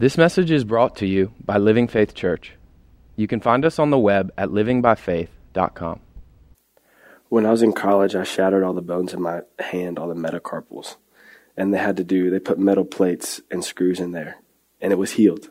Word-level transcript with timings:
This 0.00 0.16
message 0.16 0.52
is 0.52 0.62
brought 0.62 0.94
to 0.98 1.06
you 1.06 1.32
by 1.44 1.58
Living 1.58 1.88
Faith 1.88 2.14
Church. 2.14 2.52
You 3.16 3.26
can 3.26 3.40
find 3.40 3.64
us 3.64 3.80
on 3.80 3.90
the 3.90 3.98
web 3.98 4.32
at 4.38 4.50
livingbyfaith.com. 4.50 5.98
When 7.28 7.44
I 7.44 7.50
was 7.50 7.62
in 7.62 7.72
college, 7.72 8.14
I 8.14 8.22
shattered 8.22 8.62
all 8.62 8.74
the 8.74 8.80
bones 8.80 9.12
in 9.12 9.20
my 9.20 9.40
hand, 9.58 9.98
all 9.98 10.06
the 10.06 10.14
metacarpals. 10.14 10.94
And 11.56 11.74
they 11.74 11.78
had 11.78 11.96
to 11.96 12.04
do, 12.04 12.30
they 12.30 12.38
put 12.38 12.60
metal 12.60 12.84
plates 12.84 13.40
and 13.50 13.64
screws 13.64 13.98
in 13.98 14.12
there, 14.12 14.36
and 14.80 14.92
it 14.92 15.00
was 15.00 15.10
healed. 15.10 15.50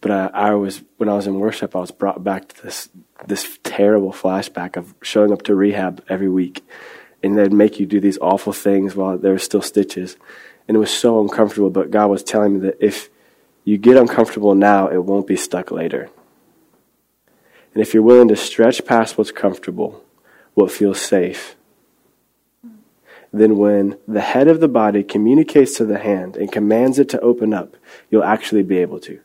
But 0.00 0.12
I, 0.12 0.26
I 0.32 0.54
was, 0.54 0.84
when 0.98 1.08
I 1.08 1.14
was 1.14 1.26
in 1.26 1.40
worship, 1.40 1.74
I 1.74 1.80
was 1.80 1.90
brought 1.90 2.22
back 2.22 2.46
to 2.46 2.62
this, 2.62 2.88
this 3.26 3.58
terrible 3.64 4.12
flashback 4.12 4.76
of 4.76 4.94
showing 5.02 5.32
up 5.32 5.42
to 5.42 5.56
rehab 5.56 6.00
every 6.08 6.28
week. 6.28 6.64
And 7.24 7.36
they'd 7.36 7.52
make 7.52 7.80
you 7.80 7.86
do 7.86 7.98
these 7.98 8.18
awful 8.18 8.52
things 8.52 8.94
while 8.94 9.18
there 9.18 9.32
were 9.32 9.38
still 9.40 9.62
stitches. 9.62 10.16
And 10.68 10.76
it 10.76 10.80
was 10.80 10.92
so 10.92 11.20
uncomfortable, 11.20 11.70
but 11.70 11.90
God 11.90 12.06
was 12.06 12.22
telling 12.22 12.54
me 12.54 12.60
that 12.60 12.76
if 12.78 13.10
you 13.66 13.76
get 13.76 13.96
uncomfortable 13.96 14.54
now, 14.54 14.86
it 14.86 15.04
won't 15.04 15.26
be 15.26 15.34
stuck 15.34 15.72
later. 15.72 16.08
And 17.74 17.82
if 17.82 17.92
you're 17.92 18.02
willing 18.02 18.28
to 18.28 18.36
stretch 18.36 18.84
past 18.84 19.18
what's 19.18 19.32
comfortable, 19.32 20.04
what 20.54 20.70
feels 20.70 21.00
safe, 21.00 21.56
then 23.32 23.58
when 23.58 23.98
the 24.06 24.20
head 24.20 24.46
of 24.46 24.60
the 24.60 24.68
body 24.68 25.02
communicates 25.02 25.76
to 25.78 25.84
the 25.84 25.98
hand 25.98 26.36
and 26.36 26.50
commands 26.50 27.00
it 27.00 27.08
to 27.08 27.20
open 27.20 27.52
up, 27.52 27.76
you'll 28.08 28.22
actually 28.22 28.62
be 28.62 28.78
able 28.78 29.00
to. 29.00 29.18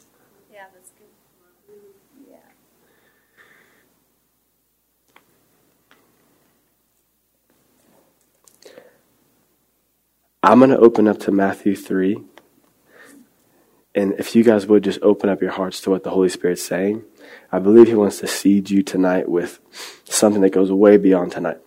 Yeah, 0.51 0.63
that's 0.73 0.89
good. 0.97 1.05
Yeah. 2.27 2.37
I'm 10.41 10.57
going 10.57 10.71
to 10.71 10.79
open 10.79 11.07
up 11.07 11.19
to 11.19 11.31
Matthew 11.31 11.75
3. 11.75 12.17
And 13.93 14.13
if 14.13 14.35
you 14.35 14.43
guys 14.43 14.65
would 14.67 14.83
just 14.83 14.99
open 15.01 15.29
up 15.29 15.41
your 15.41 15.51
hearts 15.51 15.81
to 15.81 15.89
what 15.89 16.03
the 16.03 16.11
Holy 16.11 16.29
Spirit's 16.29 16.63
saying, 16.63 17.03
I 17.51 17.59
believe 17.59 17.87
He 17.87 17.95
wants 17.95 18.19
to 18.19 18.27
seed 18.27 18.69
you 18.69 18.83
tonight 18.83 19.27
with 19.27 19.59
something 20.05 20.41
that 20.41 20.51
goes 20.51 20.71
way 20.71 20.97
beyond 20.97 21.33
tonight. 21.33 21.57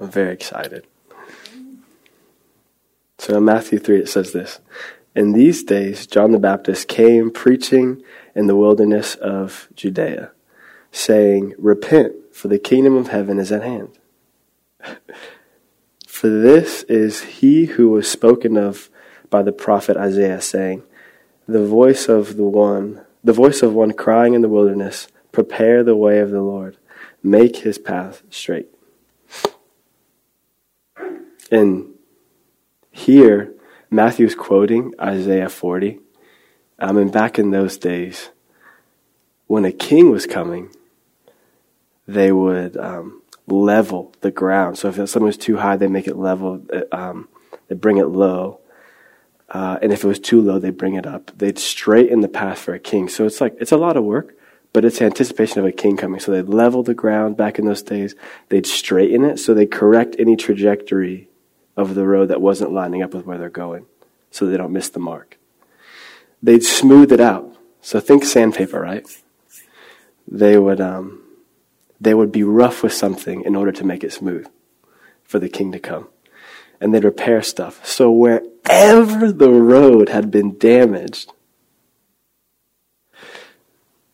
I'm 0.00 0.10
very 0.10 0.32
excited. 0.32 0.86
So 3.18 3.36
in 3.36 3.44
Matthew 3.44 3.78
3, 3.78 4.00
it 4.00 4.08
says 4.08 4.32
this 4.32 4.58
In 5.14 5.32
these 5.32 5.62
days, 5.62 6.08
John 6.08 6.32
the 6.32 6.40
Baptist 6.40 6.88
came 6.88 7.30
preaching 7.30 8.02
in 8.34 8.48
the 8.48 8.56
wilderness 8.56 9.14
of 9.14 9.68
Judea, 9.76 10.32
saying, 10.90 11.54
Repent, 11.56 12.14
for 12.32 12.48
the 12.48 12.58
kingdom 12.58 12.96
of 12.96 13.08
heaven 13.08 13.38
is 13.38 13.52
at 13.52 13.62
hand. 13.62 13.96
For 16.22 16.28
this 16.28 16.84
is 16.84 17.22
he 17.22 17.64
who 17.64 17.90
was 17.90 18.08
spoken 18.08 18.56
of 18.56 18.88
by 19.28 19.42
the 19.42 19.50
prophet 19.50 19.96
Isaiah, 19.96 20.40
saying, 20.40 20.84
The 21.48 21.66
voice 21.66 22.08
of 22.08 22.36
the 22.36 22.44
one, 22.44 23.04
the 23.24 23.32
voice 23.32 23.60
of 23.60 23.74
one 23.74 23.92
crying 23.92 24.34
in 24.34 24.40
the 24.40 24.48
wilderness, 24.48 25.08
prepare 25.32 25.82
the 25.82 25.96
way 25.96 26.20
of 26.20 26.30
the 26.30 26.40
Lord, 26.40 26.76
make 27.24 27.56
his 27.56 27.76
path 27.76 28.22
straight. 28.30 28.68
And 31.50 31.92
here, 32.92 33.52
Matthew's 33.90 34.36
quoting 34.36 34.94
Isaiah 35.00 35.48
40. 35.48 35.98
Um, 36.78 36.98
and 36.98 37.10
back 37.10 37.36
in 37.36 37.50
those 37.50 37.76
days, 37.76 38.30
when 39.48 39.64
a 39.64 39.72
king 39.72 40.12
was 40.12 40.26
coming, 40.26 40.70
they 42.06 42.30
would 42.30 42.76
um, 42.76 43.21
level 43.46 44.14
the 44.20 44.30
ground. 44.30 44.78
So 44.78 44.88
if 44.88 44.96
something 44.96 45.22
was 45.22 45.36
too 45.36 45.56
high, 45.56 45.76
they 45.76 45.88
make 45.88 46.06
it 46.06 46.16
level. 46.16 46.64
Um, 46.90 47.28
they 47.68 47.74
bring 47.74 47.98
it 47.98 48.06
low. 48.06 48.60
Uh, 49.48 49.78
and 49.82 49.92
if 49.92 50.02
it 50.02 50.06
was 50.06 50.18
too 50.18 50.40
low, 50.40 50.58
they 50.58 50.70
bring 50.70 50.94
it 50.94 51.06
up. 51.06 51.30
They'd 51.36 51.58
straighten 51.58 52.20
the 52.20 52.28
path 52.28 52.58
for 52.58 52.72
a 52.72 52.78
king. 52.78 53.08
So 53.08 53.26
it's 53.26 53.40
like, 53.40 53.54
it's 53.60 53.72
a 53.72 53.76
lot 53.76 53.96
of 53.98 54.04
work, 54.04 54.34
but 54.72 54.84
it's 54.84 55.02
anticipation 55.02 55.60
of 55.60 55.66
a 55.66 55.72
king 55.72 55.96
coming. 55.98 56.20
So 56.20 56.32
they'd 56.32 56.48
level 56.48 56.82
the 56.82 56.94
ground 56.94 57.36
back 57.36 57.58
in 57.58 57.66
those 57.66 57.82
days. 57.82 58.14
They'd 58.48 58.66
straighten 58.66 59.24
it. 59.24 59.38
So 59.38 59.52
they 59.52 59.66
correct 59.66 60.16
any 60.18 60.36
trajectory 60.36 61.28
of 61.76 61.94
the 61.94 62.06
road 62.06 62.28
that 62.28 62.40
wasn't 62.40 62.72
lining 62.72 63.02
up 63.02 63.12
with 63.12 63.26
where 63.26 63.36
they're 63.36 63.50
going. 63.50 63.86
So 64.30 64.46
they 64.46 64.56
don't 64.56 64.72
miss 64.72 64.88
the 64.88 65.00
mark. 65.00 65.38
They'd 66.42 66.64
smooth 66.64 67.12
it 67.12 67.20
out. 67.20 67.54
So 67.82 68.00
think 68.00 68.24
sandpaper, 68.24 68.80
right? 68.80 69.06
They 70.26 70.56
would, 70.56 70.80
um, 70.80 71.21
they 72.02 72.14
would 72.14 72.32
be 72.32 72.42
rough 72.42 72.82
with 72.82 72.92
something 72.92 73.44
in 73.44 73.54
order 73.54 73.70
to 73.70 73.84
make 73.84 74.02
it 74.02 74.12
smooth 74.12 74.48
for 75.22 75.38
the 75.38 75.48
king 75.48 75.70
to 75.70 75.78
come. 75.78 76.08
And 76.80 76.92
they'd 76.92 77.04
repair 77.04 77.42
stuff. 77.42 77.86
So 77.86 78.10
wherever 78.10 79.30
the 79.30 79.50
road 79.50 80.08
had 80.08 80.28
been 80.28 80.58
damaged, 80.58 81.32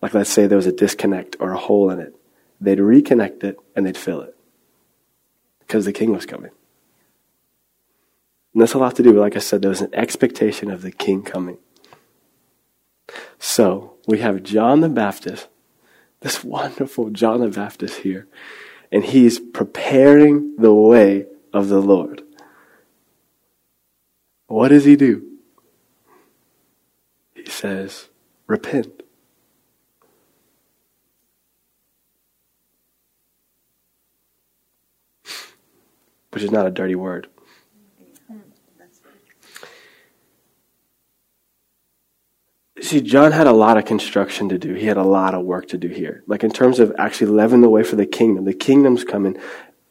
like 0.02 0.12
let's 0.12 0.28
say 0.28 0.46
there 0.46 0.56
was 0.56 0.66
a 0.66 0.72
disconnect 0.72 1.36
or 1.40 1.52
a 1.52 1.58
hole 1.58 1.88
in 1.90 1.98
it, 1.98 2.14
they'd 2.60 2.78
reconnect 2.78 3.42
it 3.42 3.58
and 3.74 3.86
they'd 3.86 3.96
fill 3.96 4.20
it 4.20 4.36
because 5.60 5.86
the 5.86 5.92
king 5.92 6.12
was 6.12 6.26
coming. 6.26 6.50
And 8.52 8.60
that's 8.60 8.74
a 8.74 8.78
lot 8.78 8.96
to 8.96 9.02
do. 9.02 9.18
Like 9.18 9.34
I 9.34 9.38
said, 9.38 9.62
there 9.62 9.70
was 9.70 9.80
an 9.80 9.94
expectation 9.94 10.70
of 10.70 10.82
the 10.82 10.92
king 10.92 11.22
coming. 11.22 11.56
So 13.38 13.94
we 14.06 14.18
have 14.18 14.42
John 14.42 14.82
the 14.82 14.90
Baptist 14.90 15.48
this 16.20 16.42
wonderful 16.42 17.10
John 17.10 17.40
the 17.40 17.48
Baptist 17.48 18.00
here. 18.00 18.26
And 18.90 19.04
he's 19.04 19.38
preparing 19.38 20.56
the 20.56 20.72
way 20.72 21.26
of 21.52 21.68
the 21.68 21.80
Lord. 21.80 22.22
What 24.46 24.68
does 24.68 24.84
he 24.84 24.96
do? 24.96 25.24
He 27.34 27.44
says, 27.46 28.08
repent. 28.46 29.02
Which 36.30 36.42
is 36.42 36.50
not 36.50 36.66
a 36.66 36.70
dirty 36.70 36.94
word. 36.94 37.28
See, 42.80 43.00
John 43.00 43.32
had 43.32 43.46
a 43.46 43.52
lot 43.52 43.76
of 43.76 43.84
construction 43.84 44.48
to 44.50 44.58
do. 44.58 44.74
He 44.74 44.86
had 44.86 44.96
a 44.96 45.02
lot 45.02 45.34
of 45.34 45.44
work 45.44 45.68
to 45.68 45.78
do 45.78 45.88
here. 45.88 46.22
Like 46.26 46.44
in 46.44 46.50
terms 46.50 46.78
of 46.78 46.94
actually 46.98 47.32
leveling 47.32 47.60
the 47.60 47.68
way 47.68 47.82
for 47.82 47.96
the 47.96 48.06
kingdom. 48.06 48.44
The 48.44 48.54
kingdom's 48.54 49.04
coming. 49.04 49.36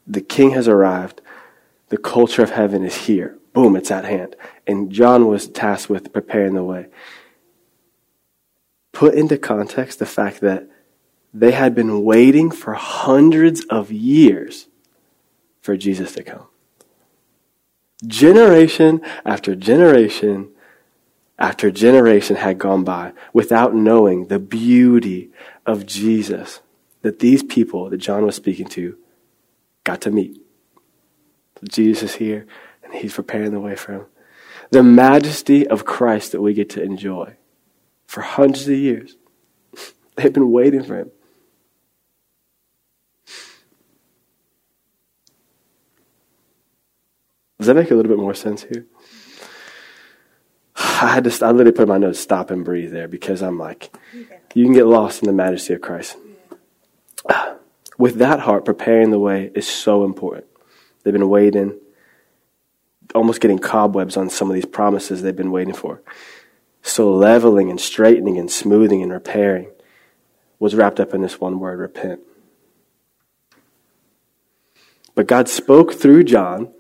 The 0.06 0.22
king 0.22 0.52
has 0.52 0.68
arrived. 0.68 1.22
The 1.90 1.98
culture 1.98 2.44
of 2.44 2.52
heaven 2.52 2.84
is 2.84 2.96
here. 2.96 3.38
Boom, 3.54 3.76
it's 3.76 3.92
at 3.92 4.06
hand. 4.06 4.36
And 4.66 4.92
John 4.92 5.28
was 5.28 5.48
tasked 5.48 5.90
with 5.90 6.14
preparing 6.14 6.54
the 6.54 6.64
way. 6.64 6.88
Put 8.92 9.16
into 9.16 9.38
context 9.38 10.00
the 10.00 10.06
fact 10.06 10.42
that 10.42 10.68
they 11.34 11.52
had 11.52 11.76
been 11.76 12.04
waiting 12.04 12.52
for 12.52 12.74
hundreds 12.74 13.64
of 13.66 13.92
years 13.92 14.68
for 15.62 15.76
Jesus 15.76 16.14
to 16.14 16.24
come. 16.24 16.48
Generation 18.06 19.02
after 19.26 19.56
generation 19.56 20.52
after 21.40 21.70
generation 21.70 22.36
had 22.36 22.58
gone 22.58 22.84
by 22.84 23.14
without 23.34 23.76
knowing 23.76 24.26
the 24.26 24.40
beauty 24.40 25.30
of 25.66 25.86
Jesus 25.86 26.62
that 27.02 27.20
these 27.20 27.44
people 27.44 27.90
that 27.90 27.98
John 27.98 28.26
was 28.26 28.36
speaking 28.36 28.68
to 28.70 28.98
got 29.84 30.02
to 30.02 30.12
meet. 30.12 30.42
Jesus 31.64 32.12
is 32.12 32.16
here 32.16 32.46
and 32.84 32.94
he's 32.94 33.14
preparing 33.14 33.52
the 33.52 33.60
way 33.60 33.76
for 33.76 33.94
him. 33.94 34.06
The 34.70 34.84
majesty 34.84 35.68
of 35.68 35.86
Christ 35.86 36.32
that 36.32 36.42
we 36.42 36.54
get 36.54 36.70
to 36.72 36.84
enjoy 36.84 37.36
for 38.06 38.22
hundreds 38.22 38.68
of 38.68 38.76
years. 38.76 39.16
They've 40.16 40.34
been 40.34 40.52
waiting 40.52 40.84
for 40.84 41.00
him. 41.00 41.12
Does 47.58 47.68
that 47.68 47.76
make 47.76 47.92
a 47.92 47.96
little 47.96 48.10
bit 48.10 48.20
more 48.20 48.36
sense 48.36 48.64
here? 48.64 48.86
I 51.02 51.08
had 51.08 51.26
to, 51.26 51.46
I 51.46 51.52
literally 51.52 51.76
put 51.76 51.88
my 51.88 51.98
notes, 51.98 52.20
stop 52.20 52.50
and 52.50 52.64
breathe 52.64 52.92
there 52.92 53.08
because 53.08 53.42
I'm 53.42 53.60
like, 53.60 53.94
you 54.54 54.64
can 54.64 54.74
get 54.74 54.86
lost 54.88 55.22
in 55.22 55.28
the 55.28 55.34
majesty 55.34 55.74
of 55.74 55.82
Christ. 55.82 56.18
With 57.98 58.16
that 58.16 58.40
heart, 58.40 58.64
preparing 58.64 59.12
the 59.12 59.20
way 59.20 59.52
is 59.54 59.68
so 59.68 60.04
important. 60.06 60.46
They've 61.04 61.14
been 61.14 61.30
waiting, 61.30 61.80
almost 63.14 63.42
getting 63.42 63.60
cobwebs 63.60 64.18
on 64.18 64.30
some 64.30 64.50
of 64.50 64.56
these 64.56 64.66
promises 64.66 65.22
they've 65.22 65.36
been 65.36 65.52
waiting 65.52 65.74
for. 65.74 66.02
So 66.82 67.12
leveling 67.12 67.70
and 67.70 67.82
straightening 67.82 68.38
and 68.38 68.50
smoothing 68.50 69.02
and 69.02 69.12
repairing 69.12 69.72
was 70.60 70.76
wrapped 70.76 71.00
up 71.00 71.14
in 71.14 71.22
this 71.22 71.40
one 71.40 71.60
word, 71.60 71.80
repent. 71.80 72.22
But 75.16 75.28
God 75.28 75.50
spoke 75.50 75.94
through 75.94 76.24
John, 76.26 76.72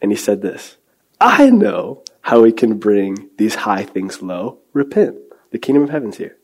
and 0.00 0.12
he 0.12 0.16
said 0.16 0.42
this 0.42 0.76
I 1.20 1.50
know 1.50 2.02
how 2.26 2.42
we 2.42 2.50
can 2.50 2.76
bring 2.76 3.30
these 3.38 3.54
high 3.54 3.84
things 3.84 4.20
low. 4.20 4.58
Repent. 4.72 5.16
The 5.52 5.60
kingdom 5.60 5.84
of 5.84 5.90
heaven's 5.90 6.16
here. 6.16 6.36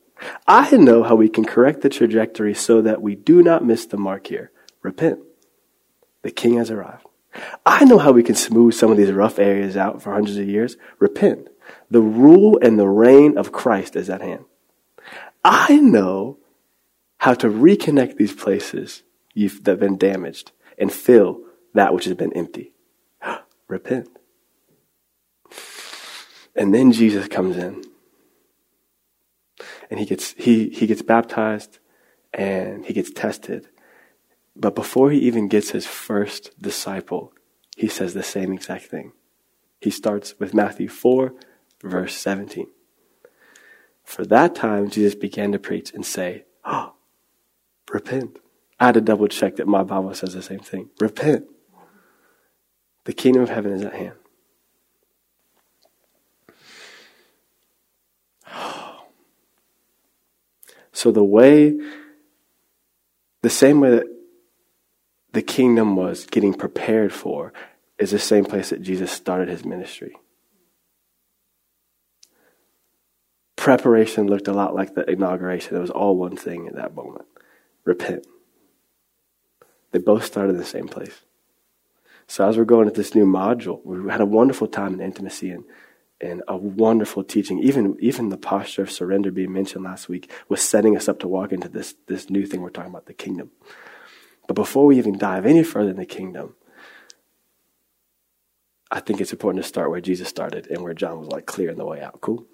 I 0.47 0.77
know 0.77 1.03
how 1.03 1.17
we 1.17 1.29
can 1.29 1.45
correct 1.45 1.81
the 1.81 1.89
trajectory 1.89 2.55
so 2.55 2.81
that 2.83 3.03
we 3.03 3.17
do 3.17 3.43
not 3.43 3.65
miss 3.65 3.85
the 3.85 3.97
mark 3.97 4.29
here. 4.29 4.53
Repent. 4.83 5.19
The 6.23 6.31
king 6.31 6.55
has 6.59 6.71
arrived. 6.71 7.07
I 7.67 7.85
know 7.85 7.99
how 7.99 8.13
we 8.13 8.23
can 8.23 8.37
smooth 8.37 8.75
some 8.75 8.93
of 8.93 8.97
these 8.97 9.11
rough 9.11 9.41
areas 9.41 9.77
out 9.77 10.01
for 10.01 10.13
hundreds 10.13 10.39
of 10.39 10.49
years. 10.49 10.77
Repent. 11.01 11.49
The 11.91 12.01
rule 12.01 12.61
and 12.63 12.79
the 12.79 12.89
reign 12.89 13.37
of 13.37 13.51
Christ 13.51 13.97
is 13.97 14.09
at 14.09 14.23
hand. 14.23 14.45
I 15.45 15.81
know 15.81 16.39
how 17.19 17.35
to 17.35 17.49
reconnect 17.49 18.19
these 18.19 18.33
places 18.35 19.03
that 19.35 19.67
have 19.67 19.81
been 19.81 19.99
damaged 19.99 20.53
and 20.79 20.93
fill 20.93 21.41
that 21.75 21.93
which 21.93 22.05
has 22.05 22.15
been 22.15 22.33
empty. 22.35 22.73
Repent. 23.67 24.17
And 26.55 26.75
then 26.75 26.93
Jesus 26.93 27.29
comes 27.29 27.57
in. 27.57 27.85
And 29.91 30.01
he 30.01 30.07
gets 30.07 30.33
he 30.33 30.71
he 30.71 30.87
gets 30.87 31.03
baptized 31.03 31.79
and 32.33 32.85
he 32.85 32.93
gets 32.93 33.11
tested. 33.11 33.69
But 34.57 34.75
before 34.75 35.11
he 35.11 35.19
even 35.21 35.49
gets 35.49 35.71
his 35.71 35.87
first 35.87 36.51
disciple, 36.61 37.33
he 37.77 37.89
says 37.89 38.15
the 38.15 38.23
same 38.23 38.53
exact 38.53 38.85
thing. 38.85 39.13
He 39.81 39.91
starts 39.91 40.39
with 40.39 40.55
Matthew 40.55 40.89
4, 40.89 41.35
verse 41.83 42.15
17. 42.15 42.67
For 44.05 44.25
that 44.27 44.55
time, 44.55 44.91
Jesus 44.91 45.15
began 45.15 45.53
to 45.53 45.59
preach 45.59 45.93
and 45.93 46.05
say, 46.05 46.45
Oh, 46.65 46.95
repent. 47.91 48.39
I 48.79 48.87
had 48.87 48.95
to 48.95 49.01
double 49.01 49.29
check 49.29 49.57
that 49.57 49.67
my 49.67 49.83
Bible 49.83 50.15
says 50.15 50.35
the 50.35 50.43
same 50.43 50.61
thing. 50.61 50.91
Repent. 51.01 51.47
The 53.05 53.13
kingdom 53.13 53.43
of 53.43 53.49
heaven 53.49 53.73
is 53.73 53.83
at 53.83 53.95
hand. 53.95 54.17
So 61.03 61.11
the 61.11 61.25
way, 61.25 61.77
the 63.41 63.51
same 63.51 63.81
way 63.81 63.91
that 63.91 64.07
the 65.33 65.43
kingdom 65.43 65.97
was 65.97 66.27
getting 66.27 66.55
prepared 66.55 67.13
for 67.13 67.53
is 67.99 68.13
the 68.13 68.21
same 68.21 68.45
place 68.45 68.71
that 68.71 68.83
Jesus 68.83 69.11
started 69.11 69.49
his 69.49 69.65
ministry. 69.65 70.15
Preparation 73.57 74.29
looked 74.29 74.47
a 74.47 74.53
lot 74.53 74.77
like 74.77 74.95
the 74.95 75.03
inauguration. 75.11 75.77
It 75.77 75.81
was 75.81 75.91
all 75.91 76.17
one 76.17 76.37
thing 76.37 76.69
at 76.69 76.77
that 76.77 76.95
moment 76.95 77.27
repent. 77.85 78.25
They 79.91 79.99
both 79.99 80.25
started 80.25 80.51
in 80.51 80.59
the 80.59 80.65
same 80.65 80.87
place. 80.87 81.23
So 82.29 82.49
as 82.49 82.57
we're 82.57 82.65
going 82.65 82.87
at 82.87 82.95
this 82.95 83.17
new 83.17 83.27
module, 83.27 83.85
we 83.85 84.09
had 84.09 84.21
a 84.21 84.25
wonderful 84.25 84.69
time 84.69 84.95
in 84.95 85.01
intimacy 85.01 85.51
and, 85.51 85.65
and 86.23 86.43
a 86.47 86.57
wonderful 86.57 87.25
teaching. 87.25 87.59
Even, 87.59 87.97
even 88.01 88.29
the 88.29 88.39
posture 88.39 88.83
of 88.83 88.91
surrender 88.91 89.31
being 89.31 89.53
mentioned 89.53 89.85
last 89.85 90.09
week 90.09 90.31
was 90.49 90.63
setting 90.63 90.97
us 90.97 91.09
up 91.09 91.19
to 91.21 91.29
walk 91.29 91.53
into 91.53 91.69
this, 91.69 91.95
this 92.07 92.31
new 92.31 92.47
thing 92.47 92.63
we're 92.63 92.71
talking 92.71 92.91
about, 92.91 93.07
the 93.07 93.13
kingdom. 93.13 93.51
But 94.47 94.55
before 94.55 94.87
we 94.87 94.99
even 94.99 95.19
dive 95.19 95.45
any 95.45 95.65
further 95.65 95.91
in 95.91 95.97
the 95.97 96.07
kingdom, 96.07 96.55
I 98.91 99.01
think 99.01 99.21
it's 99.21 99.33
important 99.33 99.65
to 99.65 99.69
start 99.69 99.91
where 99.91 100.01
Jesus 100.01 100.29
started 100.29 100.69
and 100.69 100.83
where 100.83 100.95
John 100.95 101.19
was 101.19 101.29
like 101.29 101.47
clearing 101.47 101.79
the 101.79 101.85
way 101.85 102.01
out. 102.01 102.21
Cool? 102.21 102.47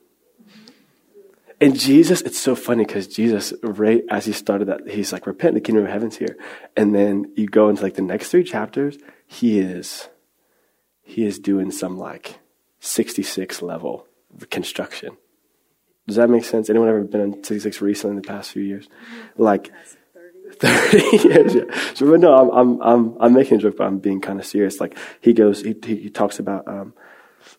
And 1.60 1.78
Jesus, 1.78 2.22
it's 2.22 2.38
so 2.38 2.54
funny 2.54 2.84
because 2.84 3.08
Jesus, 3.08 3.52
right 3.62 4.04
as 4.08 4.26
he 4.26 4.32
started 4.32 4.66
that, 4.68 4.88
he's 4.88 5.12
like, 5.12 5.26
repent, 5.26 5.54
the 5.54 5.60
kingdom 5.60 5.84
of 5.84 5.90
heaven's 5.90 6.16
here. 6.16 6.36
And 6.76 6.94
then 6.94 7.32
you 7.36 7.48
go 7.48 7.68
into 7.68 7.82
like 7.82 7.94
the 7.94 8.02
next 8.02 8.30
three 8.30 8.44
chapters, 8.44 8.96
he 9.26 9.58
is, 9.58 10.08
he 11.02 11.26
is 11.26 11.40
doing 11.40 11.72
some 11.72 11.98
like 11.98 12.38
66 12.80 13.62
level 13.62 14.06
construction. 14.50 15.16
Does 16.06 16.16
that 16.16 16.30
make 16.30 16.44
sense? 16.44 16.70
Anyone 16.70 16.88
ever 16.88 17.02
been 17.04 17.20
on 17.20 17.32
66 17.44 17.82
recently 17.82 18.16
in 18.16 18.22
the 18.22 18.26
past 18.26 18.52
few 18.52 18.62
years? 18.62 18.88
Like, 19.36 19.70
30 20.58 21.16
years, 21.28 21.54
yeah. 21.54 21.92
So, 21.94 22.10
but 22.10 22.20
no, 22.20 22.34
I'm, 22.34 22.50
I'm, 22.50 22.80
I'm, 22.80 23.16
I'm 23.20 23.32
making 23.34 23.58
a 23.58 23.60
joke, 23.60 23.76
but 23.76 23.86
I'm 23.86 23.98
being 23.98 24.20
kind 24.20 24.40
of 24.40 24.46
serious. 24.46 24.80
Like, 24.80 24.96
he 25.20 25.34
goes, 25.34 25.62
he, 25.62 25.76
he 25.84 26.08
talks 26.08 26.38
about, 26.38 26.66
um, 26.66 26.94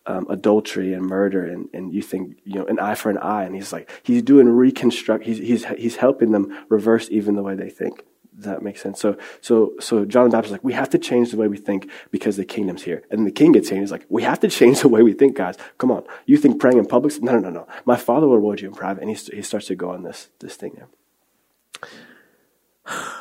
um, 0.05 0.25
adultery 0.29 0.93
and 0.93 1.05
murder, 1.05 1.45
and, 1.45 1.69
and 1.73 1.93
you 1.93 2.01
think, 2.01 2.39
you 2.43 2.55
know, 2.55 2.65
an 2.65 2.79
eye 2.79 2.95
for 2.95 3.09
an 3.11 3.17
eye. 3.19 3.43
And 3.43 3.53
he's 3.53 3.71
like, 3.71 3.89
he's 4.03 4.23
doing 4.23 4.49
reconstruct, 4.49 5.25
he's, 5.25 5.37
he's, 5.37 5.65
he's 5.65 5.95
helping 5.97 6.31
them 6.31 6.65
reverse 6.69 7.07
even 7.11 7.35
the 7.35 7.43
way 7.43 7.55
they 7.55 7.69
think. 7.69 8.03
That 8.41 8.61
make 8.61 8.77
sense? 8.77 8.99
So, 8.99 9.17
so, 9.41 9.73
so 9.79 10.05
John 10.05 10.25
the 10.25 10.29
Baptist 10.31 10.49
is 10.49 10.51
like, 10.53 10.63
we 10.63 10.73
have 10.73 10.89
to 10.91 10.97
change 10.97 11.31
the 11.31 11.37
way 11.37 11.47
we 11.47 11.57
think 11.57 11.89
because 12.11 12.37
the 12.37 12.45
kingdom's 12.45 12.83
here. 12.83 13.03
And 13.11 13.25
the 13.27 13.31
king 13.31 13.51
gets 13.51 13.69
changed. 13.69 13.81
He's 13.81 13.91
like, 13.91 14.05
we 14.09 14.23
have 14.23 14.39
to 14.41 14.47
change 14.49 14.81
the 14.81 14.87
way 14.87 15.03
we 15.03 15.13
think, 15.13 15.35
guys. 15.35 15.55
Come 15.77 15.91
on. 15.91 16.03
You 16.25 16.37
think 16.37 16.59
praying 16.59 16.77
in 16.77 16.85
public? 16.85 17.21
No, 17.21 17.33
no, 17.33 17.39
no, 17.39 17.49
no. 17.49 17.67
My 17.85 17.97
father 17.97 18.27
will 18.27 18.35
reward 18.35 18.61
you 18.61 18.69
in 18.69 18.75
private. 18.75 19.01
And 19.01 19.09
he, 19.15 19.35
he 19.35 19.41
starts 19.41 19.67
to 19.67 19.75
go 19.75 19.91
on 19.91 20.03
this, 20.03 20.29
this 20.39 20.55
thing 20.55 20.73
there. 20.75 20.87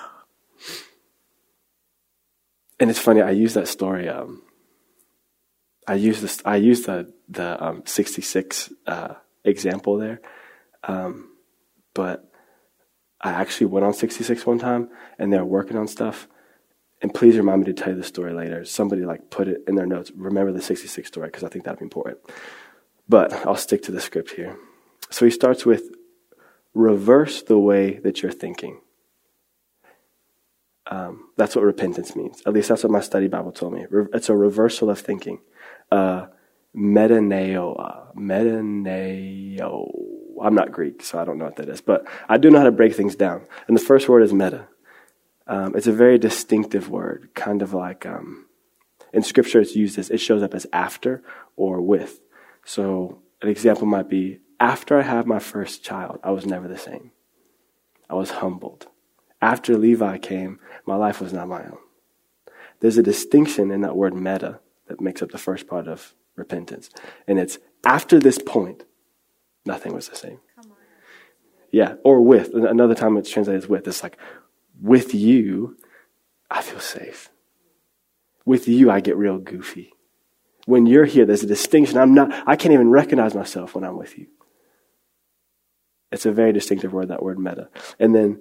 And 2.80 2.90
it's 2.90 3.00
funny, 3.00 3.20
I 3.20 3.32
use 3.32 3.54
that 3.54 3.66
story, 3.66 4.08
um, 4.08 4.42
I 5.88 5.94
use 5.94 6.20
this. 6.20 6.42
I 6.44 6.56
use 6.56 6.82
the 6.82 7.12
the 7.28 7.64
um, 7.64 7.82
66 7.86 8.72
uh, 8.86 9.14
example 9.42 9.96
there, 9.96 10.20
um, 10.84 11.30
but 11.94 12.27
I 13.20 13.30
actually 13.30 13.66
went 13.66 13.84
on 13.84 13.94
66 13.94 14.46
one 14.46 14.58
time, 14.58 14.90
and 15.18 15.32
they 15.32 15.38
were 15.38 15.44
working 15.44 15.76
on 15.76 15.88
stuff. 15.88 16.28
And 17.00 17.14
please 17.14 17.36
remind 17.36 17.60
me 17.60 17.66
to 17.66 17.72
tell 17.72 17.90
you 17.90 17.96
the 17.98 18.04
story 18.04 18.32
later. 18.32 18.64
Somebody 18.64 19.04
like 19.04 19.30
put 19.30 19.48
it 19.48 19.62
in 19.68 19.76
their 19.76 19.86
notes. 19.86 20.10
Remember 20.14 20.52
the 20.52 20.62
66 20.62 21.06
story 21.06 21.28
because 21.28 21.44
I 21.44 21.48
think 21.48 21.64
that'd 21.64 21.78
be 21.78 21.84
important. 21.84 22.18
But 23.08 23.32
I'll 23.46 23.56
stick 23.56 23.82
to 23.84 23.92
the 23.92 24.00
script 24.00 24.32
here. 24.32 24.56
So 25.10 25.24
he 25.24 25.30
starts 25.30 25.64
with 25.64 25.94
reverse 26.74 27.42
the 27.42 27.58
way 27.58 27.98
that 27.98 28.22
you're 28.22 28.32
thinking. 28.32 28.80
Um, 30.86 31.30
that's 31.36 31.54
what 31.54 31.64
repentance 31.64 32.16
means. 32.16 32.42
At 32.46 32.52
least 32.52 32.68
that's 32.68 32.82
what 32.82 32.92
my 32.92 33.00
study 33.00 33.28
Bible 33.28 33.52
told 33.52 33.74
me. 33.74 33.86
It's 34.12 34.28
a 34.28 34.36
reversal 34.36 34.90
of 34.90 34.98
thinking 34.98 35.40
uh, 35.90 36.26
metaneo. 36.74 38.14
Metaneo. 38.16 39.86
I'm 40.42 40.54
not 40.54 40.72
Greek, 40.72 41.02
so 41.02 41.18
I 41.18 41.24
don't 41.24 41.38
know 41.38 41.46
what 41.46 41.56
that 41.56 41.68
is, 41.68 41.80
but 41.80 42.06
I 42.28 42.38
do 42.38 42.50
know 42.50 42.58
how 42.58 42.64
to 42.64 42.70
break 42.70 42.94
things 42.94 43.16
down. 43.16 43.42
And 43.66 43.76
the 43.76 43.82
first 43.82 44.08
word 44.08 44.22
is 44.22 44.32
meta. 44.32 44.68
Um, 45.46 45.74
it's 45.74 45.86
a 45.86 45.92
very 45.92 46.18
distinctive 46.18 46.90
word, 46.90 47.30
kind 47.34 47.62
of 47.62 47.72
like 47.72 48.04
um, 48.04 48.46
in 49.12 49.22
Scripture 49.22 49.60
it's 49.60 49.74
used 49.74 49.98
as 49.98 50.10
it 50.10 50.18
shows 50.18 50.42
up 50.42 50.54
as 50.54 50.66
after 50.72 51.22
or 51.56 51.80
with. 51.80 52.20
So 52.64 53.22
an 53.40 53.48
example 53.48 53.86
might 53.86 54.08
be 54.08 54.40
after 54.60 54.98
I 54.98 55.02
had 55.02 55.26
my 55.26 55.38
first 55.38 55.82
child, 55.82 56.18
I 56.22 56.32
was 56.32 56.44
never 56.44 56.68
the 56.68 56.78
same. 56.78 57.12
I 58.10 58.14
was 58.14 58.30
humbled. 58.30 58.88
After 59.40 59.76
Levi 59.76 60.18
came, 60.18 60.58
my 60.84 60.96
life 60.96 61.20
was 61.20 61.32
not 61.32 61.48
my 61.48 61.62
own. 61.62 61.78
There's 62.80 62.98
a 62.98 63.02
distinction 63.02 63.70
in 63.70 63.80
that 63.82 63.96
word 63.96 64.14
meta 64.14 64.60
that 64.86 65.00
makes 65.00 65.22
up 65.22 65.30
the 65.30 65.38
first 65.38 65.66
part 65.66 65.86
of 65.86 66.14
repentance. 66.36 66.90
And 67.26 67.38
it's 67.38 67.58
after 67.84 68.18
this 68.18 68.38
point, 68.38 68.84
nothing 69.64 69.94
was 69.94 70.08
the 70.08 70.16
same. 70.16 70.40
Yeah, 71.70 71.94
or 72.04 72.20
with. 72.20 72.54
Another 72.54 72.94
time 72.94 73.16
it's 73.16 73.30
translated 73.30 73.62
as 73.64 73.68
with. 73.68 73.86
It's 73.86 74.02
like, 74.02 74.16
with 74.80 75.14
you, 75.14 75.76
I 76.50 76.62
feel 76.62 76.80
safe. 76.80 77.30
With 78.44 78.68
you, 78.68 78.90
I 78.90 79.00
get 79.00 79.16
real 79.16 79.38
goofy. 79.38 79.92
When 80.64 80.86
you're 80.86 81.04
here, 81.04 81.26
there's 81.26 81.42
a 81.42 81.46
distinction. 81.46 81.98
I'm 81.98 82.14
not, 82.14 82.32
I 82.46 82.56
can't 82.56 82.72
even 82.72 82.90
recognize 82.90 83.34
myself 83.34 83.74
when 83.74 83.84
I'm 83.84 83.96
with 83.96 84.18
you. 84.18 84.26
It's 86.10 86.26
a 86.26 86.32
very 86.32 86.52
distinctive 86.52 86.92
word, 86.92 87.08
that 87.08 87.22
word 87.22 87.38
meta. 87.38 87.68
And 87.98 88.14
then, 88.14 88.40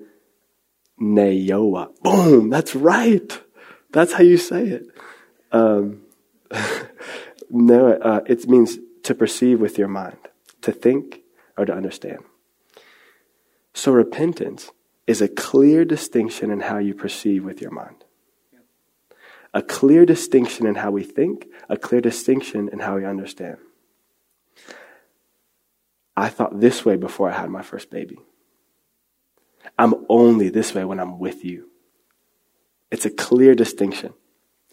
neoa. 1.00 1.90
Boom, 2.02 2.50
that's 2.50 2.76
right. 2.76 3.42
That's 3.92 4.14
how 4.14 4.24
you 4.24 4.38
say 4.38 4.68
it. 4.68 4.88
Um, 5.52 6.02
no, 7.50 7.94
uh, 7.94 8.22
it 8.26 8.48
means 8.48 8.78
to 9.04 9.16
perceive 9.16 9.60
with 9.60 9.78
your 9.78 9.88
mind, 9.88 10.18
to 10.68 10.74
think 10.74 11.22
or 11.58 11.64
to 11.64 11.74
understand. 11.74 12.20
So 13.74 13.94
repentance 13.94 14.70
is 15.08 15.22
a 15.22 15.30
clear 15.30 15.86
distinction 15.86 16.52
in 16.52 16.60
how 16.60 16.78
you 16.78 16.94
perceive 16.94 17.46
with 17.46 17.62
your 17.62 17.72
mind. 17.72 18.04
A 19.54 19.62
clear 19.62 20.06
distinction 20.06 20.68
in 20.68 20.76
how 20.76 20.92
we 20.92 21.04
think, 21.04 21.48
a 21.70 21.78
clear 21.78 22.02
distinction 22.02 22.68
in 22.68 22.80
how 22.80 22.98
we 22.98 23.06
understand. 23.06 23.60
I 26.18 26.28
thought 26.28 26.60
this 26.60 26.84
way 26.84 26.98
before 26.98 27.30
I 27.30 27.40
had 27.40 27.50
my 27.50 27.62
first 27.62 27.90
baby. 27.90 28.18
I'm 29.80 29.94
only 30.10 30.50
this 30.50 30.76
way 30.76 30.84
when 30.84 31.00
I'm 31.00 31.18
with 31.18 31.46
you. 31.46 31.70
It's 32.92 33.06
a 33.06 33.10
clear 33.10 33.56
distinction 33.56 34.14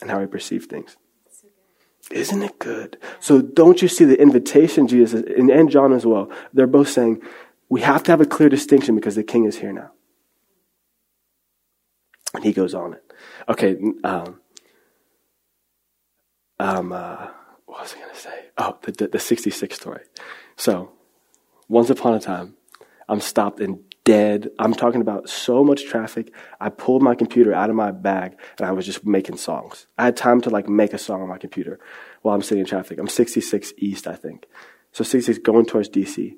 in 0.03 0.09
how 0.09 0.19
we 0.19 0.27
perceive 0.27 0.65
things. 0.65 0.97
Isn't 2.11 2.43
it 2.43 2.59
good? 2.59 2.99
So 3.21 3.41
don't 3.41 3.81
you 3.81 3.89
see 3.89 4.05
the 4.05 4.21
invitation 4.21 4.87
Jesus 4.87 5.23
and, 5.23 5.51
and 5.51 5.71
John 5.71 5.93
as 5.93 6.05
well? 6.05 6.31
They're 6.53 6.67
both 6.67 6.89
saying 6.89 7.23
we 7.69 7.81
have 7.81 8.03
to 8.05 8.13
have 8.13 8.21
a 8.21 8.27
clear 8.27 8.49
distinction 8.49 8.95
because 8.95 9.15
the 9.15 9.25
king 9.25 9.45
is 9.45 9.59
here 9.59 9.73
now. 9.73 9.91
And 12.35 12.45
he 12.45 12.53
goes 12.53 12.75
on 12.75 12.95
it. 12.95 13.13
Okay, 13.49 13.77
um, 14.03 14.41
um, 16.59 16.93
uh, 16.93 17.29
what 17.67 17.83
was 17.83 17.95
I 17.95 18.01
going 18.01 18.15
to 18.15 18.21
say? 18.21 18.45
Oh, 18.59 18.79
the, 18.83 18.93
the, 18.93 19.09
the 19.09 19.19
66 19.19 19.75
story. 19.75 20.03
So, 20.57 20.93
once 21.69 21.91
upon 21.91 22.15
a 22.15 22.21
time, 22.21 22.55
I'm 23.09 23.21
stopped 23.21 23.61
in 23.61 23.83
dead. 24.05 24.51
I'm 24.59 24.75
talking 24.75 25.01
about 25.01 25.29
so 25.29 25.65
much 25.65 25.87
traffic. 25.87 26.33
I 26.61 26.69
pulled 26.69 27.03
my 27.03 27.15
computer 27.15 27.55
out 27.55 27.71
of 27.71 27.77
my 27.77 27.91
bag 27.91 28.37
and 28.59 28.67
I 28.67 28.73
was 28.73 28.87
just 28.87 29.05
making 29.05 29.39
songs. 29.39 29.87
I 29.99 30.05
had 30.05 30.17
time 30.17 30.41
to 30.43 30.51
like 30.51 30.69
make 30.69 30.93
a 30.93 30.99
song 30.99 31.23
on 31.23 31.29
my 31.29 31.39
computer 31.39 31.81
while 32.23 32.35
I'm 32.35 32.43
sitting 32.43 32.61
in 32.61 32.67
traffic. 32.67 32.99
I'm 32.99 33.09
66 33.09 33.73
East, 33.79 34.07
I 34.07 34.15
think. 34.15 34.47
So 34.93 35.05
66 35.05 35.39
going 35.39 35.67
towards 35.67 35.89
DC. 35.89 36.35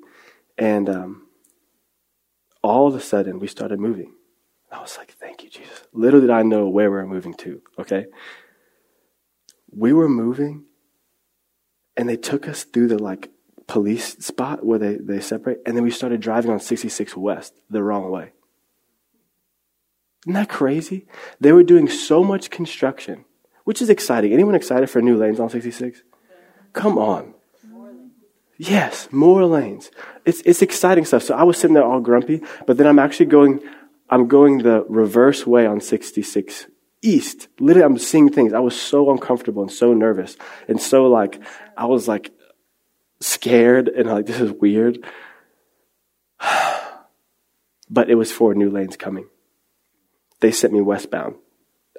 And 0.57 0.89
um, 0.89 1.27
all 2.63 2.87
of 2.87 2.95
a 2.95 2.99
sudden, 2.99 3.39
we 3.39 3.47
started 3.47 3.79
moving. 3.79 4.13
I 4.71 4.81
was 4.81 4.97
like, 4.97 5.11
thank 5.11 5.43
you, 5.43 5.49
Jesus. 5.49 5.83
Little 5.93 6.19
did 6.19 6.29
I 6.29 6.41
know 6.43 6.67
where 6.67 6.89
we 6.89 6.97
were 6.97 7.05
moving 7.05 7.33
to, 7.35 7.61
okay? 7.79 8.07
We 9.71 9.93
were 9.93 10.09
moving, 10.09 10.65
and 11.95 12.09
they 12.09 12.17
took 12.17 12.47
us 12.47 12.63
through 12.63 12.87
the 12.87 13.01
like 13.01 13.29
police 13.67 14.17
spot 14.17 14.65
where 14.65 14.79
they, 14.79 14.95
they 14.95 15.19
separate, 15.19 15.61
and 15.65 15.75
then 15.75 15.83
we 15.83 15.91
started 15.91 16.21
driving 16.21 16.51
on 16.51 16.59
66 16.59 17.15
West 17.15 17.53
the 17.69 17.83
wrong 17.83 18.09
way. 18.09 18.31
Isn't 20.25 20.33
that 20.33 20.49
crazy? 20.49 21.05
They 21.39 21.51
were 21.51 21.63
doing 21.63 21.87
so 21.87 22.23
much 22.23 22.49
construction, 22.49 23.25
which 23.65 23.81
is 23.81 23.89
exciting. 23.89 24.33
Anyone 24.33 24.55
excited 24.55 24.89
for 24.89 25.01
new 25.01 25.17
lanes 25.17 25.39
on 25.39 25.49
66? 25.49 26.03
Come 26.73 26.97
on. 26.97 27.33
Yes, 28.57 29.07
more 29.11 29.45
lanes. 29.45 29.91
It's 30.25 30.41
it's 30.41 30.63
exciting 30.63 31.05
stuff. 31.05 31.23
So 31.23 31.35
I 31.35 31.43
was 31.43 31.57
sitting 31.57 31.75
there 31.75 31.83
all 31.83 31.99
grumpy, 31.99 32.41
but 32.65 32.77
then 32.77 32.87
I'm 32.87 32.97
actually 32.97 33.27
going 33.27 33.61
I'm 34.09 34.27
going 34.27 34.59
the 34.59 34.83
reverse 34.89 35.45
way 35.45 35.67
on 35.67 35.79
66 35.79 36.65
east. 37.03 37.49
Literally 37.59 37.85
I'm 37.85 37.99
seeing 37.99 38.29
things. 38.29 38.53
I 38.53 38.59
was 38.59 38.79
so 38.79 39.11
uncomfortable 39.11 39.61
and 39.61 39.71
so 39.71 39.93
nervous 39.93 40.37
and 40.67 40.81
so 40.81 41.05
like 41.05 41.39
I 41.77 41.85
was 41.85 42.07
like 42.07 42.31
scared 43.19 43.87
and 43.87 44.09
like 44.09 44.25
this 44.25 44.39
is 44.39 44.51
weird. 44.51 45.05
but 47.89 48.09
it 48.09 48.15
was 48.15 48.31
for 48.31 48.53
new 48.53 48.69
lanes 48.69 48.97
coming. 48.97 49.27
They 50.39 50.51
sent 50.51 50.73
me 50.73 50.81
westbound. 50.81 51.35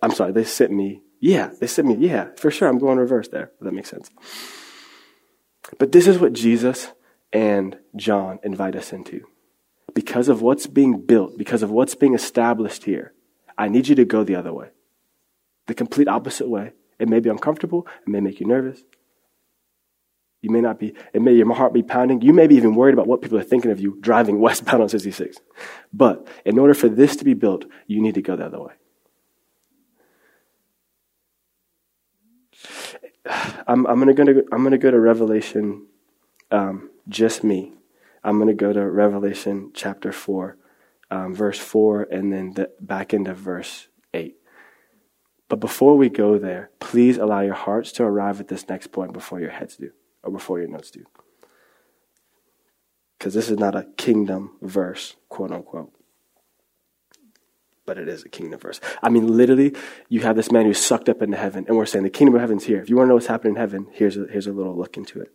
I'm 0.03 0.13
sorry, 0.13 0.33
they 0.33 0.45
sent 0.45 0.73
me 0.73 1.03
yeah, 1.21 1.51
they 1.61 1.67
sent 1.67 1.89
me 1.89 1.95
yeah, 1.95 2.29
for 2.37 2.51
sure 2.51 2.69
I'm 2.69 2.79
going 2.79 2.99
reverse 2.99 3.29
there. 3.29 3.51
If 3.59 3.65
that 3.65 3.73
makes 3.73 3.91
sense. 3.91 4.11
But 5.79 5.93
this 5.93 6.07
is 6.07 6.19
what 6.19 6.33
Jesus 6.33 6.93
and 7.33 7.77
John 7.97 8.39
invite 8.43 8.77
us 8.77 8.93
into. 8.93 9.27
Because 9.95 10.29
of 10.29 10.43
what's 10.43 10.67
being 10.67 11.01
built, 11.01 11.37
because 11.37 11.63
of 11.63 11.71
what's 11.71 11.95
being 11.95 12.15
established 12.15 12.85
here, 12.85 13.13
I 13.57 13.69
need 13.69 13.89
you 13.89 13.95
to 13.97 14.05
go 14.05 14.23
the 14.23 14.37
other 14.37 14.53
way. 14.53 14.69
The 15.67 15.75
complete 15.75 16.09
opposite 16.09 16.49
way. 16.49 16.73
It 16.99 17.09
may 17.09 17.21
be 17.21 17.31
uncomfortable, 17.31 17.87
it 18.03 18.09
may 18.09 18.21
make 18.21 18.41
you 18.41 18.47
nervous. 18.47 18.83
You 20.41 20.51
may 20.51 20.61
not 20.61 20.79
be, 20.79 20.95
it 21.13 21.21
may 21.21 21.33
your 21.33 21.53
heart 21.55 21.73
be 21.73 21.83
pounding. 21.83 22.21
You 22.23 22.33
may 22.33 22.47
be 22.47 22.55
even 22.55 22.75
worried 22.75 22.93
about 22.93 23.09
what 23.09 23.23
people 23.23 23.39
are 23.39 23.43
thinking 23.43 23.71
of 23.71 23.81
you 23.81 23.99
driving 24.01 24.41
westbound 24.47 24.83
on 24.83 24.89
66. 24.89 25.39
But 25.93 26.27
in 26.45 26.59
order 26.59 26.75
for 26.75 26.89
this 26.89 27.17
to 27.17 27.25
be 27.25 27.35
built, 27.35 27.65
you 27.87 28.01
need 28.01 28.15
to 28.15 28.23
go 28.23 28.37
the 28.37 28.47
other 28.47 28.61
way. 28.61 28.75
I'm, 33.67 33.87
I'm 33.87 34.01
going 34.01 34.27
to 34.27 34.45
I'm 34.53 34.69
to 34.71 34.79
go 34.79 34.91
to 34.91 35.01
Revelation, 35.01 35.87
um, 36.51 36.91
just 37.09 37.45
me. 37.45 37.75
I'm 38.25 38.37
going 38.37 38.49
to 38.49 38.55
go 38.55 38.73
to 38.73 38.89
Revelation 38.89 39.71
chapter 39.75 40.13
four, 40.13 40.57
um, 41.11 41.35
verse 41.35 41.59
four, 41.59 42.03
and 42.03 42.33
then 42.33 42.53
the 42.53 42.71
back 42.81 43.15
into 43.15 43.35
verse 43.35 43.89
eight. 44.13 44.37
But 45.49 45.61
before 45.61 45.97
we 45.97 46.09
go 46.11 46.39
there, 46.39 46.71
please 46.79 47.17
allow 47.17 47.41
your 47.41 47.55
hearts 47.55 47.93
to 47.93 48.05
arrive 48.05 48.41
at 48.41 48.49
this 48.49 48.69
next 48.69 48.89
point 48.89 49.13
before 49.13 49.41
your 49.41 49.51
heads 49.51 49.77
do, 49.77 49.91
or 50.23 50.31
before 50.31 50.59
your 50.59 50.69
notes 50.69 50.91
do. 50.91 51.05
Because 53.19 53.35
this 53.35 53.51
is 53.51 53.59
not 53.59 53.75
a 53.75 53.87
kingdom 53.97 54.57
verse, 54.63 55.17
quote 55.29 55.51
unquote 55.51 55.93
but 57.89 57.97
it 57.97 58.07
is 58.07 58.23
a 58.23 58.29
kingdom 58.29 58.61
verse. 58.61 58.81
I 59.03 59.09
mean, 59.09 59.35
literally, 59.35 59.75
you 60.11 60.21
have 60.21 60.37
this 60.37 60.53
man 60.53 60.67
who's 60.67 60.79
sucked 60.79 61.09
up 61.09 61.23
into 61.23 61.39
heaven, 61.39 61.65
and 61.67 61.75
we're 61.75 61.87
saying 61.87 62.05
the 62.05 62.11
kingdom 62.11 62.35
of 62.35 62.43
heaven's 62.43 62.65
here. 62.65 62.83
If 62.83 62.91
you 62.91 62.97
want 62.97 63.07
to 63.07 63.09
know 63.09 63.15
what's 63.15 63.29
happening 63.29 63.55
in 63.55 63.61
heaven, 63.61 63.87
here's 63.93 64.19
a, 64.19 64.27
here's 64.31 64.47
a 64.47 64.53
little 64.53 64.77
look 64.77 64.99
into 64.99 65.23
it. 65.23 65.33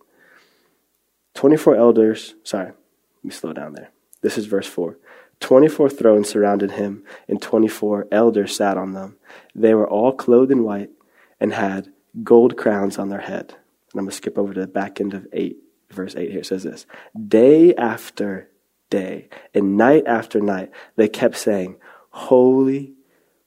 24 1.33 1.75
elders, 1.75 2.35
sorry, 2.43 2.67
let 2.67 3.23
me 3.23 3.31
slow 3.31 3.53
down 3.53 3.73
there. 3.73 3.89
This 4.21 4.37
is 4.37 4.45
verse 4.45 4.67
4. 4.67 4.99
24 5.39 5.89
thrones 5.89 6.29
surrounded 6.29 6.73
him, 6.73 7.03
and 7.27 7.41
24 7.41 8.07
elders 8.11 8.55
sat 8.55 8.77
on 8.77 8.93
them. 8.93 9.17
They 9.55 9.73
were 9.73 9.89
all 9.89 10.11
clothed 10.11 10.51
in 10.51 10.63
white 10.63 10.91
and 11.39 11.53
had 11.53 11.91
gold 12.23 12.55
crowns 12.55 12.99
on 12.99 13.09
their 13.09 13.21
head. 13.21 13.55
And 13.93 13.99
I'm 13.99 14.05
going 14.05 14.11
to 14.11 14.15
skip 14.15 14.37
over 14.37 14.53
to 14.53 14.61
the 14.61 14.67
back 14.67 14.99
end 14.99 15.13
of 15.13 15.27
8, 15.31 15.57
verse 15.91 16.15
8 16.15 16.31
here. 16.31 16.39
It 16.39 16.45
says 16.45 16.63
this 16.63 16.85
Day 17.27 17.75
after 17.75 18.49
day, 18.89 19.29
and 19.53 19.77
night 19.77 20.03
after 20.05 20.39
night, 20.41 20.71
they 20.95 21.07
kept 21.07 21.37
saying, 21.37 21.77
Holy, 22.09 22.93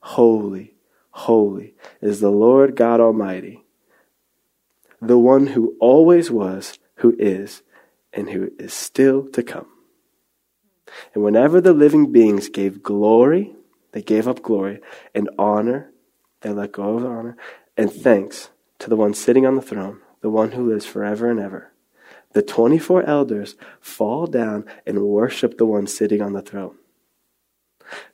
holy, 0.01 0.75
holy 1.11 1.75
is 2.01 2.21
the 2.21 2.31
Lord 2.31 2.75
God 2.77 3.01
Almighty, 3.01 3.65
the 5.01 5.19
one 5.19 5.49
who 5.49 5.77
always 5.81 6.31
was, 6.31 6.79
who 6.97 7.15
is, 7.19 7.63
and 8.13 8.31
who 8.31 8.51
is 8.59 8.73
still 8.73 9.29
to 9.29 9.43
come. 9.43 9.67
And 11.15 11.23
whenever 11.23 11.61
the 11.61 11.73
living 11.73 12.13
beings 12.13 12.49
gave 12.49 12.83
glory, 12.83 13.55
they 13.93 14.03
gave 14.03 14.27
up 14.27 14.43
glory, 14.43 14.81
and 15.15 15.31
honor, 15.39 15.93
they 16.41 16.51
let 16.51 16.73
go 16.73 16.97
of 16.97 17.05
honor, 17.05 17.37
and 17.77 17.93
thanks 17.93 18.51
to 18.79 18.91
the 18.91 18.97
one 18.97 19.15
sitting 19.15 19.47
on 19.47 19.55
the 19.55 19.63
throne, 19.63 20.01
the 20.27 20.31
one 20.31 20.51
who 20.51 20.69
lives 20.69 20.85
forever 20.85 21.31
and 21.31 21.39
ever. 21.39 21.71
The 22.33 22.43
24 22.43 23.05
elders 23.05 23.55
fall 23.81 24.27
down 24.27 24.65
and 24.85 25.05
worship 25.05 25.57
the 25.57 25.65
one 25.65 25.87
sitting 25.87 26.21
on 26.21 26.33
the 26.33 26.43
throne 26.43 26.79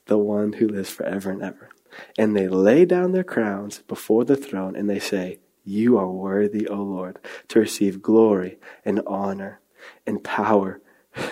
the 0.05 0.19
one 0.19 0.53
who 0.53 0.69
lives 0.69 0.91
forever 0.91 1.31
and 1.31 1.43
ever. 1.43 1.71
And 2.19 2.37
they 2.37 2.49
lay 2.49 2.85
down 2.85 3.13
their 3.13 3.25
crowns 3.25 3.79
before 3.89 4.27
the 4.27 4.37
throne 4.37 4.77
and 4.77 4.91
they 4.91 4.99
say, 4.99 5.39
You 5.65 5.97
are 5.97 6.11
worthy, 6.11 6.69
O 6.69 6.83
Lord, 6.83 7.19
to 7.49 7.61
receive 7.61 8.03
glory 8.03 8.59
and 8.85 9.01
honor 9.07 9.63
and 10.07 10.23
power. 10.23 10.83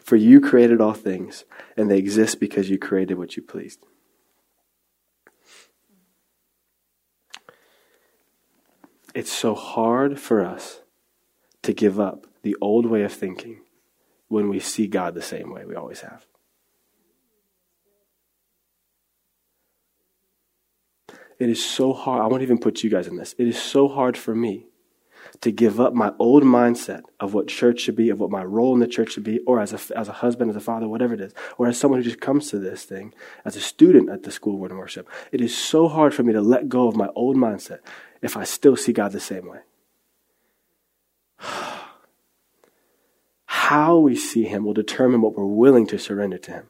For 0.00 0.16
you 0.16 0.40
created 0.40 0.80
all 0.80 0.94
things, 0.94 1.44
and 1.76 1.90
they 1.90 1.98
exist 1.98 2.40
because 2.40 2.70
you 2.70 2.78
created 2.78 3.18
what 3.18 3.36
you 3.36 3.42
pleased. 3.42 3.80
It's 9.14 9.32
so 9.32 9.54
hard 9.54 10.18
for 10.18 10.44
us 10.44 10.80
to 11.62 11.72
give 11.72 12.00
up 12.00 12.26
the 12.42 12.56
old 12.60 12.86
way 12.86 13.02
of 13.02 13.12
thinking 13.12 13.60
when 14.28 14.48
we 14.48 14.58
see 14.58 14.86
God 14.86 15.14
the 15.14 15.22
same 15.22 15.52
way 15.52 15.64
we 15.64 15.74
always 15.74 16.00
have. 16.00 16.26
It 21.38 21.48
is 21.48 21.64
so 21.64 21.92
hard. 21.92 22.22
I 22.22 22.26
won't 22.26 22.42
even 22.42 22.58
put 22.58 22.82
you 22.82 22.90
guys 22.90 23.06
in 23.06 23.16
this. 23.16 23.34
It 23.36 23.48
is 23.48 23.60
so 23.60 23.88
hard 23.88 24.16
for 24.16 24.34
me 24.34 24.66
to 25.40 25.50
give 25.50 25.80
up 25.80 25.92
my 25.92 26.12
old 26.18 26.44
mindset 26.44 27.02
of 27.18 27.34
what 27.34 27.48
church 27.48 27.80
should 27.80 27.96
be, 27.96 28.10
of 28.10 28.20
what 28.20 28.30
my 28.30 28.44
role 28.44 28.74
in 28.74 28.80
the 28.80 28.86
church 28.86 29.12
should 29.12 29.24
be, 29.24 29.40
or 29.40 29.60
as 29.60 29.72
a, 29.72 29.98
as 29.98 30.08
a 30.08 30.12
husband, 30.12 30.50
as 30.50 30.56
a 30.56 30.60
father, 30.60 30.88
whatever 30.88 31.14
it 31.14 31.20
is, 31.20 31.34
or 31.58 31.66
as 31.66 31.78
someone 31.78 32.00
who 32.00 32.04
just 32.04 32.20
comes 32.20 32.48
to 32.50 32.58
this 32.58 32.84
thing, 32.84 33.12
as 33.44 33.56
a 33.56 33.60
student 33.60 34.08
at 34.08 34.22
the 34.22 34.30
school 34.30 34.64
and 34.64 34.78
worship. 34.78 35.08
It 35.32 35.40
is 35.40 35.56
so 35.56 35.88
hard 35.88 36.14
for 36.14 36.22
me 36.22 36.32
to 36.32 36.40
let 36.40 36.68
go 36.68 36.86
of 36.86 36.96
my 36.96 37.08
old 37.14 37.36
mindset 37.36 37.80
if 38.22 38.36
I 38.36 38.44
still 38.44 38.76
see 38.76 38.92
God 38.92 39.12
the 39.12 39.20
same 39.20 39.48
way. 39.48 39.58
How 43.46 43.98
we 43.98 44.16
see 44.16 44.44
Him 44.44 44.64
will 44.64 44.74
determine 44.74 45.20
what 45.20 45.36
we're 45.36 45.44
willing 45.44 45.86
to 45.88 45.98
surrender 45.98 46.38
to 46.38 46.52
Him. 46.52 46.68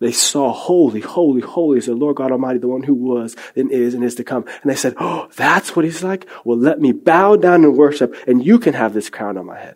They 0.00 0.12
saw, 0.12 0.52
holy, 0.52 1.00
holy, 1.00 1.40
holy 1.40 1.78
is 1.78 1.86
the 1.86 1.94
Lord 1.94 2.16
God 2.16 2.30
Almighty, 2.30 2.58
the 2.58 2.68
one 2.68 2.84
who 2.84 2.94
was 2.94 3.34
and 3.56 3.70
is 3.72 3.94
and 3.94 4.04
is 4.04 4.14
to 4.16 4.24
come. 4.24 4.44
And 4.62 4.70
they 4.70 4.76
said, 4.76 4.94
oh, 4.98 5.28
that's 5.34 5.74
what 5.74 5.84
he's 5.84 6.04
like? 6.04 6.28
Well, 6.44 6.56
let 6.56 6.80
me 6.80 6.92
bow 6.92 7.36
down 7.36 7.64
and 7.64 7.76
worship 7.76 8.14
and 8.26 8.44
you 8.44 8.60
can 8.60 8.74
have 8.74 8.94
this 8.94 9.10
crown 9.10 9.36
on 9.36 9.46
my 9.46 9.58
head. 9.58 9.74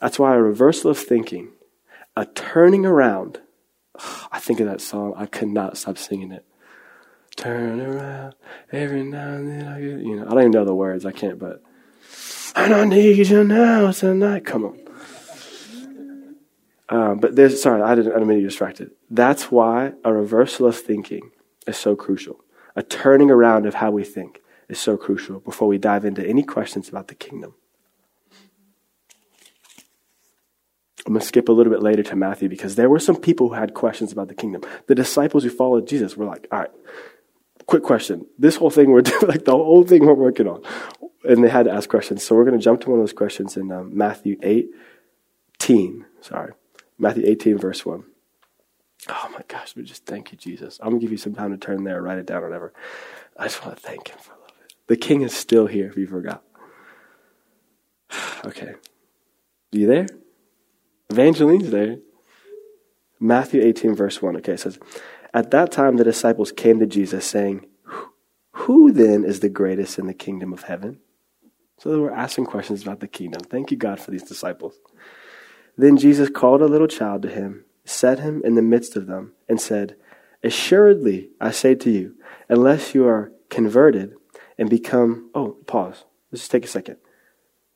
That's 0.00 0.18
why 0.18 0.34
a 0.34 0.40
reversal 0.40 0.90
of 0.90 0.98
thinking, 0.98 1.52
a 2.14 2.26
turning 2.26 2.84
around. 2.84 3.40
I 4.30 4.40
think 4.40 4.60
of 4.60 4.66
that 4.66 4.80
song. 4.80 5.14
I 5.16 5.26
could 5.26 5.48
not 5.48 5.76
stop 5.76 5.98
singing 5.98 6.32
it. 6.32 6.44
Turn 7.36 7.80
around 7.80 8.34
every 8.72 9.04
now 9.04 9.34
and 9.34 9.48
then. 9.48 9.68
I 9.68 9.80
get, 9.80 10.00
you 10.00 10.16
know, 10.16 10.26
I 10.26 10.30
don't 10.30 10.40
even 10.40 10.50
know 10.50 10.64
the 10.64 10.74
words. 10.74 11.06
I 11.06 11.12
can't, 11.12 11.38
but 11.38 11.62
and 12.56 12.74
I 12.74 12.84
need 12.84 13.28
you 13.28 13.44
now 13.44 13.92
tonight. 13.92 14.44
Come 14.44 14.64
on. 14.64 14.80
Um, 16.88 17.18
but 17.18 17.36
there's, 17.36 17.62
sorry, 17.62 17.82
I 17.82 17.94
didn't, 17.94 18.12
I 18.12 18.14
didn't 18.14 18.28
mean 18.28 18.38
to 18.38 18.42
get 18.42 18.48
distracted. 18.48 18.90
That's 19.10 19.50
why 19.50 19.92
a 20.04 20.12
reversal 20.12 20.66
of 20.66 20.76
thinking 20.76 21.30
is 21.66 21.76
so 21.76 21.94
crucial. 21.94 22.40
A 22.74 22.82
turning 22.82 23.30
around 23.30 23.66
of 23.66 23.74
how 23.74 23.90
we 23.90 24.04
think 24.04 24.40
is 24.68 24.78
so 24.78 24.96
crucial 24.96 25.40
before 25.40 25.68
we 25.68 25.78
dive 25.78 26.04
into 26.04 26.26
any 26.26 26.42
questions 26.42 26.88
about 26.88 27.08
the 27.08 27.14
kingdom. 27.14 27.54
I'm 31.08 31.14
going 31.14 31.22
to 31.22 31.26
skip 31.26 31.48
a 31.48 31.52
little 31.52 31.72
bit 31.72 31.82
later 31.82 32.02
to 32.02 32.16
Matthew 32.16 32.50
because 32.50 32.74
there 32.74 32.90
were 32.90 32.98
some 32.98 33.16
people 33.16 33.48
who 33.48 33.54
had 33.54 33.72
questions 33.72 34.12
about 34.12 34.28
the 34.28 34.34
kingdom. 34.34 34.60
The 34.88 34.94
disciples 34.94 35.42
who 35.42 35.48
followed 35.48 35.88
Jesus 35.88 36.18
were 36.18 36.26
like, 36.26 36.46
all 36.52 36.58
right, 36.58 36.70
quick 37.64 37.82
question. 37.82 38.26
This 38.38 38.56
whole 38.56 38.68
thing 38.68 38.90
we're 38.90 39.00
doing, 39.00 39.26
like 39.26 39.46
the 39.46 39.52
whole 39.52 39.84
thing 39.84 40.04
we're 40.04 40.12
working 40.12 40.46
on, 40.46 40.62
and 41.24 41.42
they 41.42 41.48
had 41.48 41.64
to 41.64 41.72
ask 41.72 41.88
questions. 41.88 42.22
So 42.22 42.36
we're 42.36 42.44
going 42.44 42.58
to 42.58 42.62
jump 42.62 42.82
to 42.82 42.90
one 42.90 42.98
of 42.98 43.02
those 43.02 43.14
questions 43.14 43.56
in 43.56 43.72
um, 43.72 43.96
Matthew 43.96 44.36
18. 44.42 46.04
Sorry. 46.20 46.52
Matthew 46.98 47.24
18, 47.26 47.56
verse 47.56 47.86
1. 47.86 48.04
Oh 49.08 49.30
my 49.32 49.40
gosh, 49.48 49.74
we 49.76 49.84
just 49.84 50.04
thank 50.04 50.30
you, 50.30 50.36
Jesus. 50.36 50.78
I'm 50.82 50.90
going 50.90 51.00
to 51.00 51.04
give 51.06 51.12
you 51.12 51.16
some 51.16 51.34
time 51.34 51.52
to 51.52 51.56
turn 51.56 51.84
there, 51.84 52.02
write 52.02 52.18
it 52.18 52.26
down, 52.26 52.42
or 52.42 52.48
whatever. 52.48 52.74
I 53.34 53.44
just 53.44 53.64
want 53.64 53.78
to 53.78 53.82
thank 53.82 54.08
him 54.08 54.18
for 54.18 54.32
love. 54.32 54.52
The 54.88 54.96
king 54.98 55.22
is 55.22 55.32
still 55.32 55.68
here 55.68 55.86
if 55.88 55.96
you 55.96 56.06
forgot. 56.06 56.42
okay. 58.44 58.74
You 59.72 59.86
there? 59.86 60.06
Evangeline's 61.12 61.70
there. 61.70 61.98
Matthew 63.20 63.62
18, 63.62 63.94
verse 63.94 64.20
1. 64.20 64.36
Okay, 64.36 64.52
it 64.52 64.60
says, 64.60 64.78
At 65.32 65.50
that 65.50 65.72
time 65.72 65.96
the 65.96 66.04
disciples 66.04 66.52
came 66.52 66.78
to 66.80 66.86
Jesus, 66.86 67.24
saying, 67.24 67.66
Who 68.52 68.92
then 68.92 69.24
is 69.24 69.40
the 69.40 69.48
greatest 69.48 69.98
in 69.98 70.06
the 70.06 70.14
kingdom 70.14 70.52
of 70.52 70.64
heaven? 70.64 71.00
So 71.78 71.90
they 71.90 71.98
were 71.98 72.14
asking 72.14 72.46
questions 72.46 72.82
about 72.82 73.00
the 73.00 73.08
kingdom. 73.08 73.42
Thank 73.42 73.70
you, 73.70 73.76
God, 73.76 74.00
for 74.00 74.10
these 74.10 74.22
disciples. 74.22 74.78
Then 75.76 75.96
Jesus 75.96 76.28
called 76.28 76.60
a 76.60 76.66
little 76.66 76.88
child 76.88 77.22
to 77.22 77.28
him, 77.28 77.64
set 77.84 78.18
him 78.18 78.42
in 78.44 78.56
the 78.56 78.62
midst 78.62 78.96
of 78.96 79.06
them, 79.06 79.32
and 79.48 79.60
said, 79.60 79.96
Assuredly, 80.42 81.30
I 81.40 81.52
say 81.52 81.74
to 81.76 81.90
you, 81.90 82.14
unless 82.48 82.94
you 82.94 83.06
are 83.06 83.32
converted 83.48 84.14
and 84.58 84.68
become. 84.68 85.30
Oh, 85.34 85.56
pause. 85.66 86.04
Let's 86.30 86.42
just 86.42 86.50
take 86.50 86.64
a 86.64 86.68
second. 86.68 86.96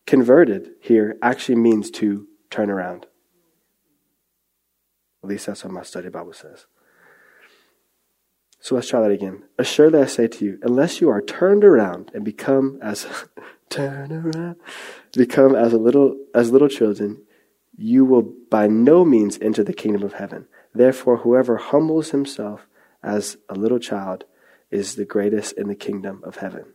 Converted 0.06 0.72
here 0.80 1.16
actually 1.22 1.56
means 1.56 1.90
to 1.92 2.26
turn 2.50 2.70
around. 2.70 3.06
At 5.22 5.28
least 5.28 5.46
that's 5.46 5.64
what 5.64 5.72
my 5.72 5.82
study 5.82 6.08
Bible 6.08 6.32
says. 6.32 6.66
So 8.60 8.74
let's 8.74 8.88
try 8.88 9.00
that 9.00 9.10
again. 9.10 9.44
Assuredly 9.58 10.00
I 10.00 10.06
say 10.06 10.28
to 10.28 10.44
you, 10.44 10.58
unless 10.62 11.00
you 11.00 11.08
are 11.10 11.20
turned 11.20 11.64
around 11.64 12.10
and 12.14 12.24
become 12.24 12.78
as 12.80 13.06
turn 13.68 14.12
around, 14.12 14.56
become 15.12 15.54
as 15.56 15.72
a 15.72 15.78
little 15.78 16.16
as 16.34 16.52
little 16.52 16.68
children, 16.68 17.22
you 17.76 18.04
will 18.04 18.22
by 18.22 18.68
no 18.68 19.04
means 19.04 19.38
enter 19.42 19.64
the 19.64 19.72
kingdom 19.72 20.02
of 20.02 20.14
heaven. 20.14 20.46
Therefore, 20.74 21.18
whoever 21.18 21.56
humbles 21.56 22.10
himself 22.10 22.66
as 23.02 23.36
a 23.48 23.54
little 23.54 23.80
child 23.80 24.24
is 24.70 24.94
the 24.94 25.04
greatest 25.04 25.52
in 25.58 25.68
the 25.68 25.74
kingdom 25.74 26.22
of 26.24 26.36
heaven. 26.36 26.66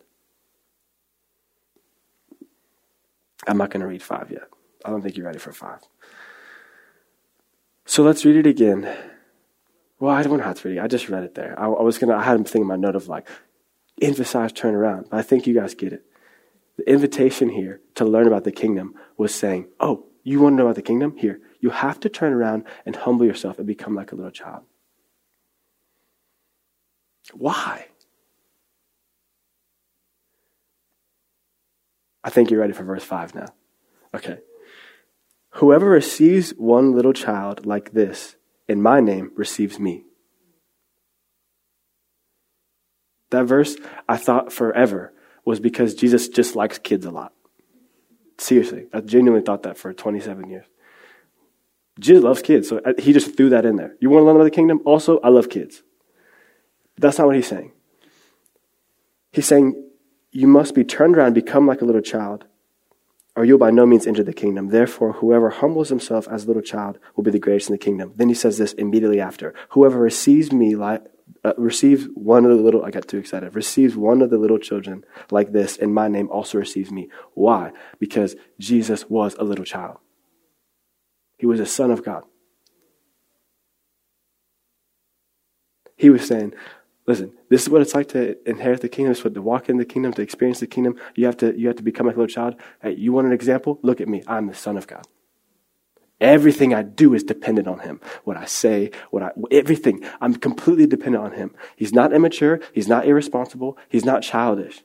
I'm 3.48 3.58
not 3.58 3.72
going 3.72 3.82
to 3.82 3.88
read 3.88 4.04
five 4.04 4.30
yet. 4.30 4.50
I 4.84 4.90
don't 4.90 5.02
think 5.02 5.16
you're 5.16 5.26
ready 5.26 5.40
for 5.40 5.54
five. 5.54 5.80
So 7.88 8.04
let's 8.04 8.26
read 8.26 8.36
it 8.36 8.46
again. 8.46 8.94
Well, 9.98 10.14
I 10.14 10.22
don't 10.22 10.40
have 10.40 10.60
to 10.60 10.68
read 10.68 10.78
it. 10.78 10.82
I 10.82 10.88
just 10.88 11.08
read 11.08 11.24
it 11.24 11.36
there. 11.36 11.58
I, 11.58 11.68
I 11.68 11.82
was 11.82 11.98
gonna. 11.98 12.18
I 12.18 12.24
had 12.24 12.40
a 12.40 12.44
thing 12.44 12.62
in 12.62 12.68
my 12.68 12.76
note 12.76 12.98
of 12.98 13.08
like 13.08 13.28
emphasize 14.02 14.52
turn 14.52 14.76
around, 14.76 15.08
but 15.10 15.18
I 15.18 15.22
think 15.22 15.48
you 15.48 15.54
guys 15.54 15.74
get 15.74 15.94
it. 15.94 16.04
The 16.76 16.88
invitation 16.92 17.48
here 17.48 17.80
to 17.96 18.04
learn 18.04 18.28
about 18.28 18.44
the 18.44 18.52
kingdom 18.52 18.94
was 19.16 19.34
saying, 19.34 19.70
"Oh, 19.80 20.06
you 20.24 20.42
want 20.42 20.54
to 20.54 20.58
know 20.58 20.66
about 20.66 20.76
the 20.76 20.82
kingdom? 20.82 21.16
Here, 21.16 21.40
you 21.62 21.70
have 21.70 21.98
to 22.02 22.10
turn 22.10 22.34
around 22.34 22.66
and 22.86 22.94
humble 22.94 23.26
yourself 23.26 23.58
and 23.58 23.66
become 23.66 23.96
like 23.96 24.12
a 24.12 24.16
little 24.16 24.32
child." 24.32 24.66
Why? 27.34 27.88
I 32.22 32.30
think 32.30 32.52
you're 32.52 32.60
ready 32.60 32.74
for 32.74 32.84
verse 32.84 33.04
5 33.06 33.34
now. 33.34 33.48
Okay. 34.14 34.40
Whoever 35.58 35.90
receives 35.90 36.52
one 36.52 36.92
little 36.92 37.14
child 37.14 37.66
like 37.66 37.94
this 37.94 38.36
in 38.68 38.80
my 38.80 39.00
name 39.00 39.32
receives 39.36 39.80
me. 39.80 40.04
That 43.32 43.46
verse, 43.46 43.76
I 44.08 44.18
thought 44.18 44.54
forever, 44.54 45.14
was 45.46 45.60
because 45.60 45.96
Jesus 45.96 46.30
just 46.30 46.56
likes 46.56 46.78
kids 46.78 47.08
a 47.08 47.12
lot. 47.12 47.34
Seriously, 48.38 48.86
I 48.94 49.02
genuinely 49.02 49.44
thought 49.44 49.64
that 49.64 49.80
for 49.80 49.94
27 49.94 50.48
years. 50.48 50.68
Jesus 52.00 52.24
loves 52.24 52.44
kids, 52.44 52.70
so 52.70 52.78
uh, 52.86 52.94
he 53.00 53.12
just 53.12 53.36
threw 53.36 53.50
that 53.50 53.66
in 53.66 53.78
there. 53.78 53.96
You 54.00 54.12
want 54.12 54.22
to 54.22 54.26
learn 54.28 54.36
about 54.36 54.44
the 54.44 54.52
kingdom? 54.52 54.82
Also, 54.86 55.20
I 55.22 55.30
love 55.30 55.50
kids. 55.50 55.82
That's 56.98 57.18
not 57.18 57.26
what 57.26 57.36
he's 57.36 57.48
saying. 57.48 57.72
He's 59.32 59.48
saying, 59.48 59.84
you 60.32 60.46
must 60.46 60.76
be 60.76 60.84
turned 60.84 61.18
around, 61.18 61.34
become 61.34 61.66
like 61.66 61.82
a 61.82 61.86
little 61.86 62.02
child, 62.02 62.46
or 63.38 63.46
you'll 63.46 63.60
by 63.60 63.70
no 63.70 63.86
means 63.86 64.08
enter 64.08 64.24
the 64.24 64.34
kingdom. 64.34 64.70
Therefore, 64.70 65.14
whoever 65.14 65.52
humbles 65.52 65.90
himself 65.90 66.28
as 66.28 66.44
a 66.44 66.48
little 66.48 66.64
child 66.64 66.98
will 67.16 67.24
be 67.24 67.30
the 67.30 67.40
greatest 67.40 67.70
in 67.70 67.74
the 67.74 67.78
kingdom. 67.78 68.12
Then 68.16 68.30
he 68.30 68.34
says 68.34 68.58
this 68.58 68.74
immediately 68.74 69.22
after 69.22 69.54
Whoever 69.70 70.00
receives 70.00 70.52
me 70.52 70.76
like, 70.76 71.04
uh, 71.46 71.54
receives 71.56 72.06
one 72.16 72.46
of 72.46 72.58
the 72.58 72.64
little, 72.64 72.84
I 72.84 72.90
got 72.90 73.08
too 73.08 73.20
excited, 73.20 73.56
receives 73.56 73.96
one 73.96 74.24
of 74.24 74.32
the 74.32 74.40
little 74.40 74.58
children 74.58 75.06
like 75.30 75.52
this 75.52 75.78
in 75.78 75.94
my 75.94 76.08
name 76.08 76.30
also 76.32 76.58
receives 76.58 76.92
me. 76.92 77.10
Why? 77.36 77.74
Because 78.00 78.36
Jesus 78.60 79.08
was 79.08 79.36
a 79.36 79.44
little 79.44 79.66
child. 79.66 79.98
He 81.38 81.46
was 81.46 81.60
a 81.60 81.66
son 81.68 81.92
of 81.92 82.04
God. 82.04 82.24
He 85.96 86.10
was 86.10 86.28
saying, 86.28 86.54
Listen, 87.08 87.32
this 87.50 87.62
is 87.62 87.70
what 87.70 87.82
it's 87.82 87.96
like 87.96 88.10
to 88.10 88.38
inherit 88.48 88.82
the 88.82 88.90
kingdom. 88.90 89.14
It's 89.14 89.24
what 89.24 89.34
to 89.34 89.42
walk 89.42 89.70
in 89.70 89.78
the 89.78 89.86
kingdom, 89.86 90.12
to 90.14 90.22
experience 90.22 90.60
the 90.60 90.68
kingdom. 90.68 90.98
You 91.16 91.26
have 91.26 91.38
to, 91.38 91.58
you 91.58 91.68
have 91.68 91.78
to 91.78 91.84
become 91.84 92.08
a 92.08 92.10
little 92.10 92.28
child. 92.28 92.56
Hey, 92.82 92.96
you 92.96 93.14
want 93.14 93.28
an 93.28 93.34
example? 93.34 93.80
Look 93.82 94.02
at 94.02 94.10
me. 94.10 94.24
I'm 94.28 94.48
the 94.48 94.54
son 94.54 94.76
of 94.76 94.88
God. 94.88 95.08
Everything 96.20 96.74
I 96.74 96.82
do 96.82 97.14
is 97.14 97.24
dependent 97.24 97.68
on 97.68 97.80
him. 97.80 98.02
What 98.26 98.36
I 98.36 98.46
say, 98.46 98.92
what 99.12 99.24
I, 99.24 99.32
everything. 99.52 100.04
I'm 100.20 100.36
completely 100.36 100.88
dependent 100.88 101.24
on 101.24 101.32
him. 101.32 101.56
He's 101.78 101.94
not 101.94 102.12
immature. 102.12 102.60
He's 102.74 102.88
not 102.88 103.06
irresponsible. 103.06 103.78
He's 103.88 104.04
not 104.04 104.24
childish. 104.24 104.84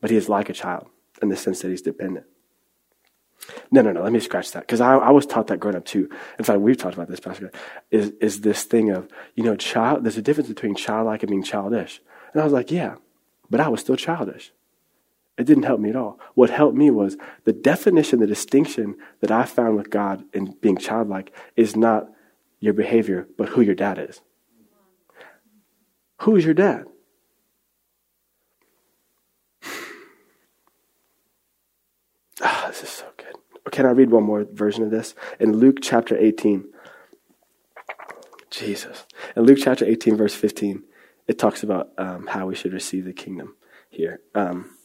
But 0.00 0.10
he 0.10 0.16
is 0.16 0.28
like 0.28 0.50
a 0.50 0.52
child 0.52 0.88
in 1.22 1.28
the 1.28 1.36
sense 1.36 1.62
that 1.62 1.70
he's 1.70 1.82
dependent. 1.82 2.26
No, 3.70 3.82
no, 3.82 3.92
no. 3.92 4.02
Let 4.02 4.12
me 4.12 4.20
scratch 4.20 4.52
that 4.52 4.60
because 4.60 4.80
I, 4.80 4.94
I 4.94 5.10
was 5.10 5.26
taught 5.26 5.48
that 5.48 5.58
growing 5.60 5.76
up 5.76 5.84
too. 5.84 6.08
In 6.38 6.44
fact, 6.44 6.60
we've 6.60 6.76
talked 6.76 6.94
about 6.94 7.08
this, 7.08 7.20
Pastor. 7.20 7.50
Is 7.90 8.12
is 8.20 8.42
this 8.42 8.64
thing 8.64 8.90
of 8.90 9.08
you 9.34 9.42
know, 9.42 9.56
child? 9.56 10.04
There's 10.04 10.16
a 10.16 10.22
difference 10.22 10.48
between 10.48 10.74
childlike 10.74 11.22
and 11.22 11.30
being 11.30 11.42
childish. 11.42 12.00
And 12.32 12.40
I 12.40 12.44
was 12.44 12.52
like, 12.52 12.70
yeah, 12.70 12.96
but 13.50 13.60
I 13.60 13.68
was 13.68 13.80
still 13.80 13.96
childish. 13.96 14.52
It 15.38 15.44
didn't 15.46 15.64
help 15.64 15.80
me 15.80 15.90
at 15.90 15.96
all. 15.96 16.20
What 16.34 16.50
helped 16.50 16.76
me 16.76 16.90
was 16.90 17.16
the 17.44 17.52
definition, 17.52 18.20
the 18.20 18.26
distinction 18.26 18.96
that 19.20 19.30
I 19.30 19.44
found 19.44 19.76
with 19.76 19.90
God 19.90 20.24
in 20.32 20.56
being 20.60 20.76
childlike 20.76 21.32
is 21.56 21.74
not 21.74 22.10
your 22.60 22.74
behavior, 22.74 23.26
but 23.36 23.50
who 23.50 23.60
your 23.62 23.74
dad 23.74 23.98
is. 23.98 24.20
Who 26.20 26.36
is 26.36 26.44
your 26.44 26.54
dad? 26.54 26.84
Ah, 32.40 32.66
this 32.68 32.82
is 32.82 32.88
so 32.88 33.06
can 33.82 33.90
I 33.90 33.94
read 33.94 34.10
one 34.12 34.22
more 34.22 34.44
version 34.44 34.84
of 34.84 34.92
this? 34.92 35.16
In 35.40 35.56
Luke 35.56 35.78
chapter 35.82 36.16
18. 36.16 36.66
Jesus. 38.48 39.06
In 39.34 39.42
Luke 39.42 39.58
chapter 39.60 39.84
18, 39.84 40.16
verse 40.16 40.36
15, 40.36 40.84
it 41.26 41.36
talks 41.36 41.64
about 41.64 41.90
um, 41.98 42.28
how 42.28 42.46
we 42.46 42.54
should 42.54 42.72
receive 42.72 43.04
the 43.04 43.12
kingdom 43.12 43.56
here. 43.90 44.20
Um, 44.36 44.76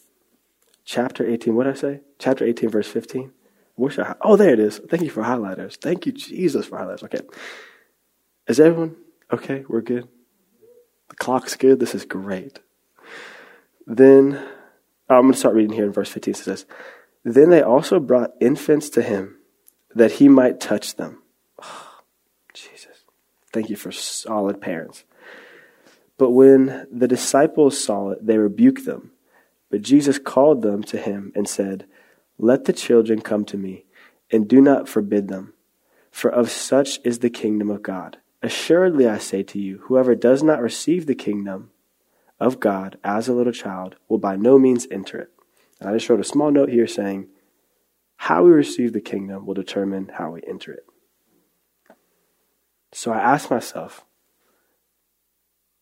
chapter 0.83 1.29
18, 1.29 1.53
what 1.53 1.65
did 1.65 1.73
I 1.73 1.79
say? 1.79 2.01
Chapter 2.17 2.43
18, 2.43 2.69
verse 2.69 2.87
15. 2.87 3.33
Wish 3.75 3.99
I, 3.99 4.15
oh, 4.21 4.35
there 4.35 4.53
it 4.53 4.59
is. 4.59 4.79
Thank 4.89 5.03
you 5.03 5.11
for 5.11 5.21
highlighters. 5.21 5.75
Thank 5.75 6.07
you, 6.07 6.11
Jesus, 6.11 6.65
for 6.65 6.79
highlighters. 6.79 7.03
Okay. 7.03 7.19
Is 8.47 8.59
everyone 8.59 8.95
okay? 9.31 9.63
We're 9.69 9.81
good? 9.81 10.07
The 11.09 11.15
clock's 11.17 11.55
good. 11.55 11.79
This 11.79 11.93
is 11.93 12.03
great. 12.03 12.61
Then, 13.85 14.43
I'm 15.07 15.21
going 15.21 15.33
to 15.33 15.37
start 15.37 15.53
reading 15.53 15.73
here 15.73 15.85
in 15.85 15.93
verse 15.93 16.09
15. 16.09 16.31
It 16.31 16.37
says, 16.37 16.65
then 17.33 17.49
they 17.49 17.61
also 17.61 17.99
brought 17.99 18.35
infants 18.39 18.89
to 18.91 19.01
him 19.01 19.37
that 19.93 20.13
he 20.13 20.29
might 20.29 20.59
touch 20.59 20.95
them. 20.95 21.21
Oh, 21.61 21.99
Jesus. 22.53 23.03
Thank 23.51 23.69
you 23.69 23.75
for 23.75 23.91
solid 23.91 24.61
parents. 24.61 25.03
But 26.17 26.31
when 26.31 26.87
the 26.91 27.07
disciples 27.07 27.81
saw 27.81 28.11
it, 28.11 28.25
they 28.25 28.37
rebuked 28.37 28.85
them. 28.85 29.11
But 29.69 29.81
Jesus 29.81 30.19
called 30.19 30.61
them 30.61 30.83
to 30.83 30.97
him 30.97 31.31
and 31.35 31.47
said, 31.47 31.85
Let 32.37 32.65
the 32.65 32.73
children 32.73 33.21
come 33.21 33.45
to 33.45 33.57
me, 33.57 33.85
and 34.31 34.47
do 34.47 34.61
not 34.61 34.89
forbid 34.89 35.27
them, 35.27 35.53
for 36.11 36.29
of 36.29 36.49
such 36.49 36.99
is 37.03 37.19
the 37.19 37.29
kingdom 37.29 37.69
of 37.69 37.83
God. 37.83 38.17
Assuredly, 38.41 39.07
I 39.07 39.17
say 39.17 39.43
to 39.43 39.59
you, 39.59 39.79
whoever 39.83 40.15
does 40.15 40.43
not 40.43 40.61
receive 40.61 41.05
the 41.05 41.15
kingdom 41.15 41.71
of 42.39 42.59
God 42.59 42.97
as 43.03 43.27
a 43.27 43.33
little 43.33 43.53
child 43.53 43.95
will 44.07 44.19
by 44.19 44.35
no 44.35 44.59
means 44.59 44.87
enter 44.91 45.19
it. 45.19 45.31
And 45.79 45.89
I 45.89 45.93
just 45.93 46.09
wrote 46.09 46.19
a 46.19 46.23
small 46.23 46.51
note 46.51 46.69
here 46.69 46.87
saying, 46.87 47.27
how 48.17 48.43
we 48.43 48.51
receive 48.51 48.93
the 48.93 49.01
kingdom 49.01 49.45
will 49.45 49.53
determine 49.53 50.11
how 50.15 50.31
we 50.31 50.41
enter 50.47 50.71
it. 50.73 50.85
So 52.91 53.11
I 53.11 53.19
asked 53.19 53.51
myself, 53.51 54.03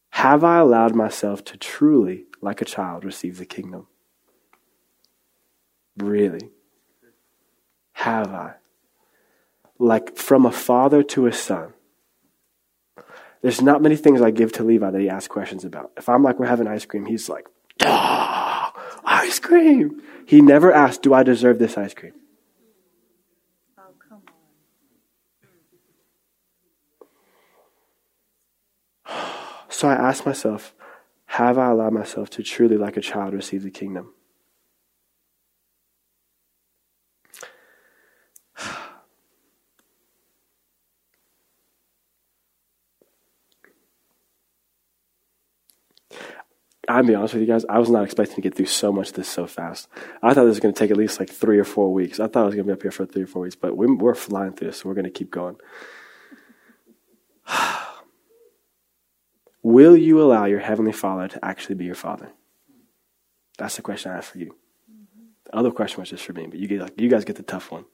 have 0.09 0.43
I 0.43 0.57
allowed 0.57 0.95
myself 0.95 1.43
to 1.45 1.57
truly, 1.57 2.25
like 2.41 2.61
a 2.61 2.65
child, 2.65 3.05
receive 3.05 3.37
the 3.37 3.45
kingdom? 3.45 3.87
Really? 5.97 6.51
Have 7.93 8.33
I? 8.33 8.55
Like 9.79 10.17
from 10.17 10.45
a 10.45 10.51
father 10.51 11.03
to 11.03 11.27
a 11.27 11.33
son. 11.33 11.73
There's 13.41 13.61
not 13.61 13.81
many 13.81 13.95
things 13.95 14.21
I 14.21 14.31
give 14.31 14.51
to 14.53 14.63
Levi 14.63 14.89
that 14.89 15.01
he 15.01 15.09
asks 15.09 15.27
questions 15.27 15.63
about. 15.63 15.91
If 15.97 16.09
I'm 16.09 16.23
like, 16.23 16.39
we're 16.39 16.47
having 16.47 16.67
ice 16.67 16.85
cream, 16.85 17.05
he's 17.05 17.29
like, 17.29 17.45
ah, 17.83 18.14
ice 19.25 19.39
cream. 19.39 20.01
He 20.25 20.41
never 20.41 20.71
asked, 20.71 21.01
Do 21.01 21.13
I 21.13 21.23
deserve 21.23 21.59
this 21.59 21.77
ice 21.77 21.93
cream? 21.93 22.13
So 29.67 29.89
I 29.89 29.95
asked 29.95 30.25
myself, 30.25 30.73
Have 31.25 31.57
I 31.57 31.69
allowed 31.69 31.91
myself 31.91 32.29
to 32.31 32.43
truly, 32.43 32.77
like 32.77 32.95
a 32.95 33.01
child, 33.01 33.33
receive 33.33 33.63
the 33.63 33.71
kingdom? 33.71 34.14
I'll 46.87 47.03
be 47.03 47.15
honest 47.15 47.33
with 47.33 47.41
you 47.41 47.47
guys, 47.47 47.65
I 47.67 47.79
was 47.79 47.89
not 47.89 48.03
expecting 48.03 48.35
to 48.35 48.41
get 48.41 48.55
through 48.55 48.67
so 48.67 48.91
much 48.91 49.09
of 49.09 49.15
this 49.15 49.27
so 49.27 49.47
fast. 49.47 49.87
I 50.21 50.33
thought 50.33 50.43
this 50.43 50.49
was 50.49 50.59
going 50.59 50.73
to 50.73 50.79
take 50.79 50.91
at 50.91 50.97
least 50.97 51.19
like 51.19 51.29
three 51.29 51.57
or 51.57 51.63
four 51.63 51.91
weeks. 51.93 52.19
I 52.19 52.27
thought 52.27 52.43
I 52.43 52.45
was 52.45 52.55
going 52.55 52.65
to 52.67 52.71
be 52.71 52.73
up 52.73 52.81
here 52.81 52.91
for 52.91 53.05
three 53.05 53.23
or 53.23 53.27
four 53.27 53.41
weeks, 53.43 53.55
but 53.55 53.75
we're, 53.75 53.93
we're 53.93 54.15
flying 54.15 54.53
through 54.53 54.67
this, 54.67 54.79
so 54.79 54.89
we're 54.89 54.95
going 54.95 55.05
to 55.05 55.11
keep 55.11 55.31
going. 55.31 55.55
Will 59.63 59.97
you 59.97 60.21
allow 60.21 60.45
your 60.45 60.59
Heavenly 60.59 60.91
Father 60.91 61.27
to 61.27 61.43
actually 61.43 61.75
be 61.75 61.85
your 61.85 61.95
Father? 61.95 62.31
That's 63.57 63.77
the 63.77 63.81
question 63.81 64.11
I 64.11 64.15
have 64.15 64.25
for 64.25 64.37
you. 64.37 64.55
The 65.45 65.55
other 65.55 65.71
question 65.71 66.01
was 66.01 66.09
just 66.09 66.23
for 66.23 66.33
me, 66.33 66.45
but 66.47 66.59
you, 66.59 66.67
get, 66.67 66.81
like, 66.81 66.99
you 66.99 67.09
guys 67.09 67.25
get 67.25 67.37
the 67.37 67.43
tough 67.43 67.71
one. 67.71 67.85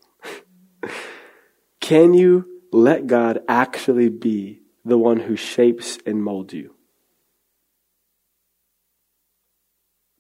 Can 1.80 2.14
you 2.14 2.46
let 2.74 3.08
God 3.08 3.40
actually 3.48 4.10
be 4.10 4.62
the 4.84 4.98
one 4.98 5.18
who 5.18 5.36
shapes 5.36 5.98
and 6.06 6.24
molds 6.24 6.54
you? 6.54 6.76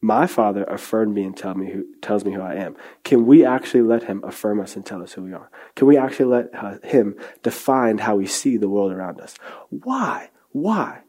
My 0.03 0.25
Father 0.25 0.63
affirmed 0.63 1.13
me 1.13 1.23
and 1.23 1.37
tell 1.37 1.53
me 1.53 1.69
who, 1.71 1.85
tells 2.01 2.25
me 2.25 2.33
who 2.33 2.41
I 2.41 2.55
am. 2.55 2.75
Can 3.03 3.27
we 3.27 3.45
actually 3.45 3.83
let 3.83 4.03
Him 4.03 4.23
affirm 4.23 4.59
us 4.59 4.75
and 4.75 4.83
tell 4.83 5.03
us 5.03 5.13
who 5.13 5.21
we 5.21 5.33
are? 5.33 5.51
Can 5.75 5.87
we 5.87 5.95
actually 5.95 6.25
let 6.25 6.49
uh, 6.55 6.79
Him 6.83 7.15
define 7.43 7.99
how 7.99 8.15
we 8.15 8.25
see 8.25 8.57
the 8.57 8.67
world 8.67 8.91
around 8.91 9.21
us? 9.21 9.35
Why? 9.69 10.31
Why? 10.49 11.01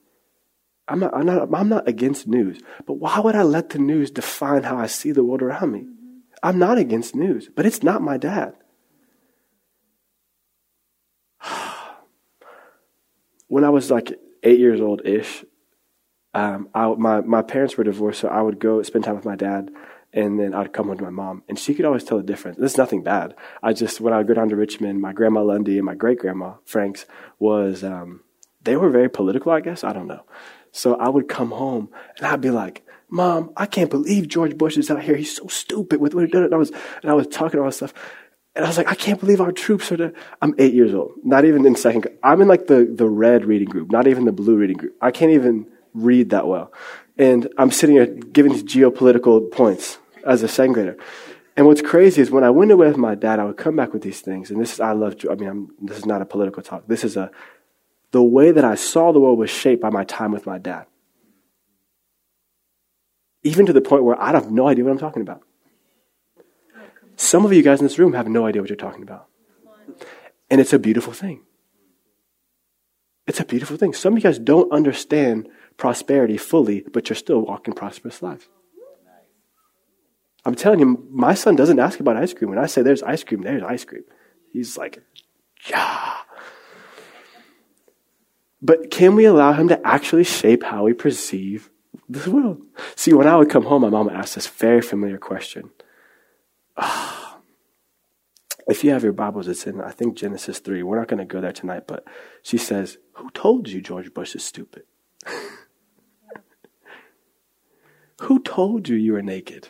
I'm 0.89 0.99
not, 0.99 1.15
I'm, 1.15 1.25
not, 1.25 1.49
I'm 1.55 1.69
not 1.71 1.89
against 1.89 2.27
news, 2.27 2.61
but 2.87 2.95
why 2.95 3.19
would 3.19 3.35
I 3.35 3.45
let 3.45 3.71
the 3.71 3.79
news 3.79 4.11
define 4.11 4.65
how 4.65 4.77
I 4.77 4.89
see 4.89 5.11
the 5.11 5.25
world 5.25 5.41
around 5.41 5.73
me? 5.73 5.87
I'm 6.43 6.59
not 6.59 6.77
against 6.77 7.15
news, 7.15 7.49
but 7.55 7.65
it's 7.65 7.83
not 7.83 8.03
my 8.03 8.19
dad. 8.19 8.55
When 13.49 13.65
I 13.65 13.71
was 13.71 13.91
like 13.91 14.19
eight 14.43 14.59
years 14.59 14.81
old 14.81 15.03
ish, 15.05 15.45
um, 16.35 16.69
I, 16.75 16.89
my, 16.95 17.21
my 17.21 17.43
parents 17.43 17.77
were 17.77 17.85
divorced, 17.85 18.21
so 18.21 18.29
I 18.29 18.41
would 18.41 18.59
go 18.59 18.83
spend 18.83 19.05
time 19.05 19.17
with 19.17 19.25
my 19.25 19.37
dad, 19.37 19.71
and 20.13 20.39
then 20.39 20.55
I'd 20.55 20.73
come 20.73 20.89
home 20.89 20.99
to 20.99 21.05
my 21.05 21.11
mom. 21.11 21.43
And 21.49 21.59
she 21.59 21.75
could 21.75 21.85
always 21.85 22.05
tell 22.05 22.19
the 22.19 22.25
difference. 22.25 22.59
This 22.59 22.73
is 22.73 22.79
nothing 22.79 23.03
bad. 23.03 23.35
I 23.63 23.73
just, 23.73 24.01
when 24.01 24.13
I 24.13 24.19
would 24.19 24.29
go 24.29 24.35
down 24.35 24.49
to 24.51 24.57
Richmond, 24.57 25.01
my 25.01 25.13
grandma 25.13 25.43
Lundy 25.43 25.79
and 25.79 25.87
my 25.87 25.95
great 25.95 26.19
grandma 26.19 26.55
Franks 26.65 27.07
was, 27.39 27.83
um, 27.83 28.23
they 28.63 28.77
were 28.77 28.91
very 28.91 29.09
political, 29.09 29.53
I 29.53 29.61
guess. 29.61 29.85
I 29.85 29.93
don't 29.93 30.07
know. 30.07 30.23
So 30.71 30.95
I 30.97 31.09
would 31.09 31.29
come 31.29 31.51
home 31.51 31.91
and 32.17 32.27
I'd 32.27 32.41
be 32.41 32.51
like, 32.51 32.87
Mom, 33.09 33.53
I 33.57 33.67
can't 33.67 33.91
believe 33.91 34.29
George 34.29 34.57
Bush 34.57 34.79
is 34.79 34.91
out 34.91 35.03
here. 35.03 35.17
He's 35.17 35.37
so 35.37 35.47
stupid 35.47 36.01
with 36.01 36.15
what 36.15 36.25
he 36.25 36.31
did. 36.31 36.45
And 36.45 36.55
I 36.55 36.57
was, 36.57 36.71
and 37.03 37.11
I 37.11 37.15
was 37.15 37.27
talking 37.27 37.61
all 37.61 37.67
this 37.67 37.77
stuff. 37.77 37.93
And 38.55 38.65
I 38.65 38.69
was 38.69 38.79
like, 38.79 38.89
I 38.89 38.95
can't 38.95 39.21
believe 39.21 39.41
our 39.41 39.53
troops 39.53 39.93
are 39.93 39.97
there. 39.97 40.13
I'm 40.41 40.55
eight 40.59 40.73
years 40.73 40.95
old, 40.95 41.13
not 41.23 41.45
even 41.45 41.67
in 41.67 41.77
second. 41.77 42.07
I'm 42.23 42.41
in 42.41 42.49
like 42.49 42.67
the, 42.67 42.91
the 42.91 43.09
red 43.09 43.45
reading 43.45 43.69
group, 43.69 43.91
not 43.91 44.07
even 44.07 44.25
the 44.25 44.33
blue 44.33 44.57
reading 44.57 44.77
group. 44.77 44.97
I 45.01 45.11
can't 45.11 45.33
even 45.33 45.67
read 45.95 46.31
that 46.31 46.47
well. 46.47 46.73
And 47.19 47.53
I'm 47.59 47.71
sitting 47.71 47.97
here 47.97 48.07
giving 48.07 48.53
these 48.53 48.65
geopolitical 48.65 49.51
points 49.51 49.99
as 50.25 50.43
a 50.43 50.49
second 50.49 50.73
grader. 50.73 50.97
And 51.57 51.67
what's 51.67 51.83
crazy 51.83 52.23
is 52.23 52.31
when 52.31 52.45
I 52.45 52.51
went 52.51 52.71
away 52.71 52.87
with 52.87 52.97
my 52.97 53.15
dad, 53.15 53.39
I 53.39 53.45
would 53.45 53.59
come 53.59 53.77
back 53.77 53.93
with 53.93 54.03
these 54.03 54.21
things. 54.21 54.51
And 54.51 54.61
this 54.61 54.75
is, 54.75 54.81
I 54.81 54.93
love, 54.93 55.17
I 55.31 55.35
mean, 55.35 55.49
I'm, 55.49 55.71
this 55.81 55.99
is 55.99 56.07
not 56.07 56.23
a 56.23 56.25
political 56.25 56.63
talk. 56.63 56.87
This 56.87 57.05
is 57.05 57.17
a, 57.17 57.31
the 58.11 58.23
way 58.23 58.53
that 58.53 58.65
I 58.65 58.75
saw 58.75 59.13
the 59.13 59.21
world 59.21 59.39
was 59.39 59.51
shaped 59.51 59.83
by 59.83 59.91
my 59.91 60.05
time 60.05 60.33
with 60.33 60.47
my 60.47 60.59
dad. 60.59 60.87
Even 63.43 63.67
to 63.67 63.73
the 63.73 63.81
point 63.81 64.05
where 64.05 64.21
I 64.21 64.31
have 64.31 64.51
no 64.51 64.69
idea 64.69 64.85
what 64.85 64.93
I'm 64.93 64.99
talking 64.99 65.23
about. 65.23 65.43
Some 67.17 67.45
of 67.45 67.53
you 67.53 67.63
guys 67.63 67.81
in 67.81 67.87
this 67.87 67.99
room 67.99 68.15
have 68.15 68.29
no 68.29 68.47
idea 68.47 68.63
what 68.63 68.71
you're 68.71 68.77
talking 68.77 69.03
about. 69.03 69.27
And 70.51 70.61
it's 70.61 70.73
a 70.73 70.79
beautiful 70.79 71.13
thing. 71.13 71.43
It's 73.27 73.41
a 73.41 73.45
beautiful 73.45 73.77
thing. 73.77 73.93
Some 73.93 74.15
of 74.15 74.19
you 74.19 74.23
guys 74.23 74.39
don't 74.39 74.73
understand 74.73 75.49
prosperity 75.77 76.37
fully, 76.37 76.85
but 76.93 77.09
you're 77.09 77.17
still 77.17 77.41
walking 77.41 77.75
prosperous 77.75 78.23
lives. 78.23 78.49
I'm 80.45 80.55
telling 80.55 80.81
you, 80.81 81.07
my 81.11 81.35
son 81.35 81.55
doesn't 81.55 81.79
ask 81.79 82.01
about 82.01 82.17
ice 82.17 82.35
cream. 82.35 82.51
When 82.51 82.59
I 82.59 82.67
say 82.67 82.83
there's 82.83 83.03
ice 83.03 83.23
cream, 83.23 83.43
there's 83.43 83.63
ice 83.63 83.85
cream. 83.85 84.03
He's 84.51 84.77
like, 84.77 85.03
yeah. 85.69 86.15
But 88.61 88.91
can 88.91 89.15
we 89.15 89.25
allow 89.25 89.53
him 89.53 89.69
to 89.69 89.87
actually 89.87 90.25
shape 90.25 90.65
how 90.65 90.85
we 90.85 90.95
perceive 90.95 91.71
this 92.09 92.27
world? 92.27 92.63
See, 92.97 93.13
when 93.13 93.27
I 93.27 93.37
would 93.37 93.51
come 93.51 93.65
home, 93.65 93.83
my 93.83 93.91
mom 93.91 94.09
asked 94.09 94.35
this 94.35 94.47
very 94.47 94.83
familiar 94.83 95.19
question. 95.19 95.71
Ah. 96.77 97.39
if 98.69 98.83
you 98.83 98.91
have 98.91 99.03
your 99.03 99.13
Bibles, 99.13 99.47
it's 99.47 99.67
in, 99.67 99.81
I 99.81 99.91
think, 99.91 100.17
Genesis 100.17 100.59
3. 100.59 100.83
We're 100.83 100.99
not 100.99 101.09
going 101.09 101.19
to 101.19 101.25
go 101.25 101.41
there 101.41 101.53
tonight, 101.53 101.87
but 101.87 102.05
she 102.43 102.57
says, 102.57 102.99
Who 103.15 103.31
told 103.31 103.69
you 103.69 103.81
George 103.81 104.15
Bush 104.15 104.35
is 104.35 104.45
stupid? 104.45 104.85
Who 108.33 108.41
told 108.41 108.89
you 108.89 108.97
you 108.97 109.13
were 109.13 109.21
naked? 109.21 109.69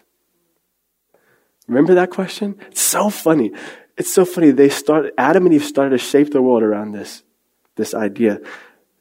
Remember 1.66 1.94
that 1.94 2.11
question? 2.11 2.55
It's 2.68 2.81
so 2.81 3.11
funny. 3.11 3.51
It's 3.98 4.14
so 4.14 4.25
funny. 4.25 4.53
They 4.53 4.68
started, 4.68 5.14
Adam 5.18 5.46
and 5.46 5.55
Eve 5.57 5.64
started 5.64 5.90
to 5.90 5.98
shape 5.98 6.31
the 6.31 6.40
world 6.40 6.62
around 6.62 6.92
this, 6.92 7.25
this 7.75 7.92
idea. 7.92 8.40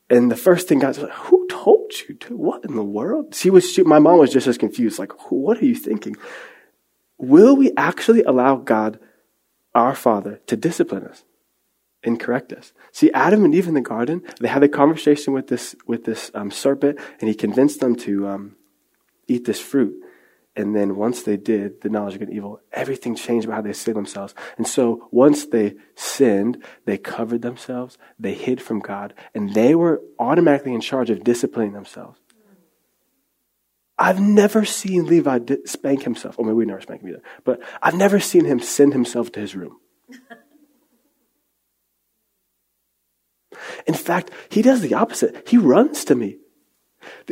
And 0.09 0.31
the 0.31 0.35
first 0.35 0.67
thing 0.67 0.79
God 0.79 0.87
was 0.87 0.97
like, 0.97 1.11
who 1.11 1.47
told 1.47 1.93
you 2.09 2.15
to? 2.15 2.35
What 2.35 2.65
in 2.65 2.75
the 2.75 2.83
world? 2.83 3.35
She 3.35 3.51
was, 3.51 3.71
she, 3.71 3.83
my 3.83 3.99
mom 3.99 4.17
was 4.17 4.33
just 4.33 4.47
as 4.47 4.57
confused. 4.57 4.97
Like, 4.97 5.31
what 5.31 5.59
are 5.59 5.65
you 5.65 5.75
thinking? 5.75 6.15
Will 7.19 7.55
we 7.55 7.71
actually 7.77 8.23
allow 8.23 8.55
God, 8.55 8.97
our 9.75 9.93
Father, 9.93 10.41
to 10.47 10.57
discipline 10.57 11.05
us 11.05 11.23
and 12.01 12.19
correct 12.19 12.51
us? 12.51 12.73
See, 12.91 13.11
Adam 13.11 13.45
and 13.45 13.53
Eve 13.53 13.67
in 13.67 13.75
the 13.75 13.81
garden, 13.81 14.23
they 14.39 14.47
had 14.47 14.63
a 14.63 14.67
conversation 14.67 15.33
with 15.33 15.49
this, 15.49 15.75
with 15.85 16.05
this 16.05 16.31
um, 16.33 16.49
serpent, 16.49 16.97
and 17.19 17.29
he 17.29 17.35
convinced 17.35 17.79
them 17.79 17.95
to 17.97 18.27
um, 18.27 18.55
eat 19.31 19.45
this 19.45 19.59
fruit. 19.59 19.95
And 20.55 20.75
then 20.75 20.97
once 20.97 21.23
they 21.23 21.37
did, 21.37 21.81
the 21.81 21.89
knowledge 21.89 22.15
of 22.15 22.19
good 22.19 22.27
and 22.27 22.37
evil, 22.37 22.59
everything 22.73 23.15
changed 23.15 23.45
about 23.45 23.55
how 23.55 23.61
they 23.61 23.71
see 23.73 23.93
themselves. 23.93 24.35
And 24.57 24.67
so 24.67 25.07
once 25.09 25.45
they 25.45 25.75
sinned, 25.95 26.61
they 26.85 26.97
covered 26.97 27.41
themselves, 27.41 27.97
they 28.19 28.33
hid 28.33 28.61
from 28.61 28.79
God, 28.79 29.13
and 29.33 29.53
they 29.53 29.75
were 29.75 30.01
automatically 30.19 30.73
in 30.73 30.81
charge 30.81 31.09
of 31.09 31.23
disciplining 31.23 31.71
themselves. 31.71 32.19
I've 33.97 34.19
never 34.19 34.65
seen 34.65 35.05
Levi 35.05 35.39
spank 35.65 36.03
himself. 36.03 36.37
Or 36.39 36.43
maybe 36.43 36.55
we 36.55 36.65
never 36.65 36.81
spank 36.81 37.01
him 37.01 37.09
either. 37.09 37.21
But 37.43 37.61
I've 37.83 37.93
never 37.95 38.19
seen 38.19 38.45
him 38.45 38.59
send 38.59 38.93
himself 38.93 39.31
to 39.33 39.39
his 39.39 39.55
room. 39.55 39.77
In 43.85 43.93
fact, 43.93 44.31
he 44.49 44.61
does 44.63 44.81
the 44.81 44.95
opposite. 44.95 45.47
He 45.47 45.57
runs 45.57 46.03
to 46.05 46.15
me. 46.15 46.37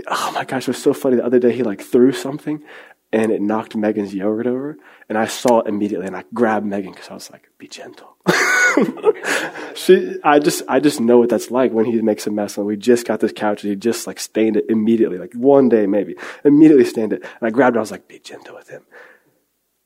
Oh 0.08 0.32
my 0.34 0.46
gosh, 0.46 0.64
it 0.64 0.70
was 0.70 0.82
so 0.82 0.94
funny. 0.94 1.18
The 1.18 1.26
other 1.26 1.40
day, 1.40 1.52
he 1.52 1.64
like 1.64 1.82
threw 1.82 2.12
something 2.12 2.64
and 3.12 3.32
it 3.32 3.42
knocked 3.42 3.76
Megan's 3.76 4.14
yogurt 4.14 4.48
over. 4.48 4.78
And 5.08 5.18
I 5.18 5.26
saw 5.26 5.60
it 5.60 5.68
immediately 5.68 6.08
and 6.08 6.16
I 6.16 6.24
grabbed 6.34 6.66
Megan 6.66 6.92
because 6.92 7.10
I 7.10 7.14
was 7.16 7.32
like, 7.32 7.50
be 7.58 7.68
gentle. 7.68 8.18
she, 9.76 10.18
I 10.24 10.40
just, 10.40 10.62
I 10.68 10.80
just 10.80 11.02
know 11.02 11.18
what 11.18 11.30
that's 11.30 11.50
like 11.50 11.72
when 11.72 11.86
he 11.86 12.02
makes 12.02 12.28
a 12.28 12.32
mess. 12.32 12.58
And 12.58 12.68
we 12.68 12.78
just 12.78 13.08
got 13.08 13.20
this 13.20 13.32
couch 13.36 13.64
and 13.64 13.72
he 13.72 13.76
just 13.76 14.06
like 14.06 14.20
stained 14.20 14.58
it 14.58 14.66
immediately, 14.70 15.18
like 15.18 15.34
one 15.34 15.70
day 15.70 15.88
maybe, 15.88 16.16
immediately 16.44 16.86
stained 16.86 17.14
it. 17.14 17.24
And 17.24 17.48
I 17.48 17.50
grabbed 17.50 17.76
it. 17.76 17.80
I 17.80 17.82
was 17.82 17.92
like, 17.92 18.08
be 18.08 18.20
gentle 18.20 18.56
with 18.56 18.70
him. 18.70 18.86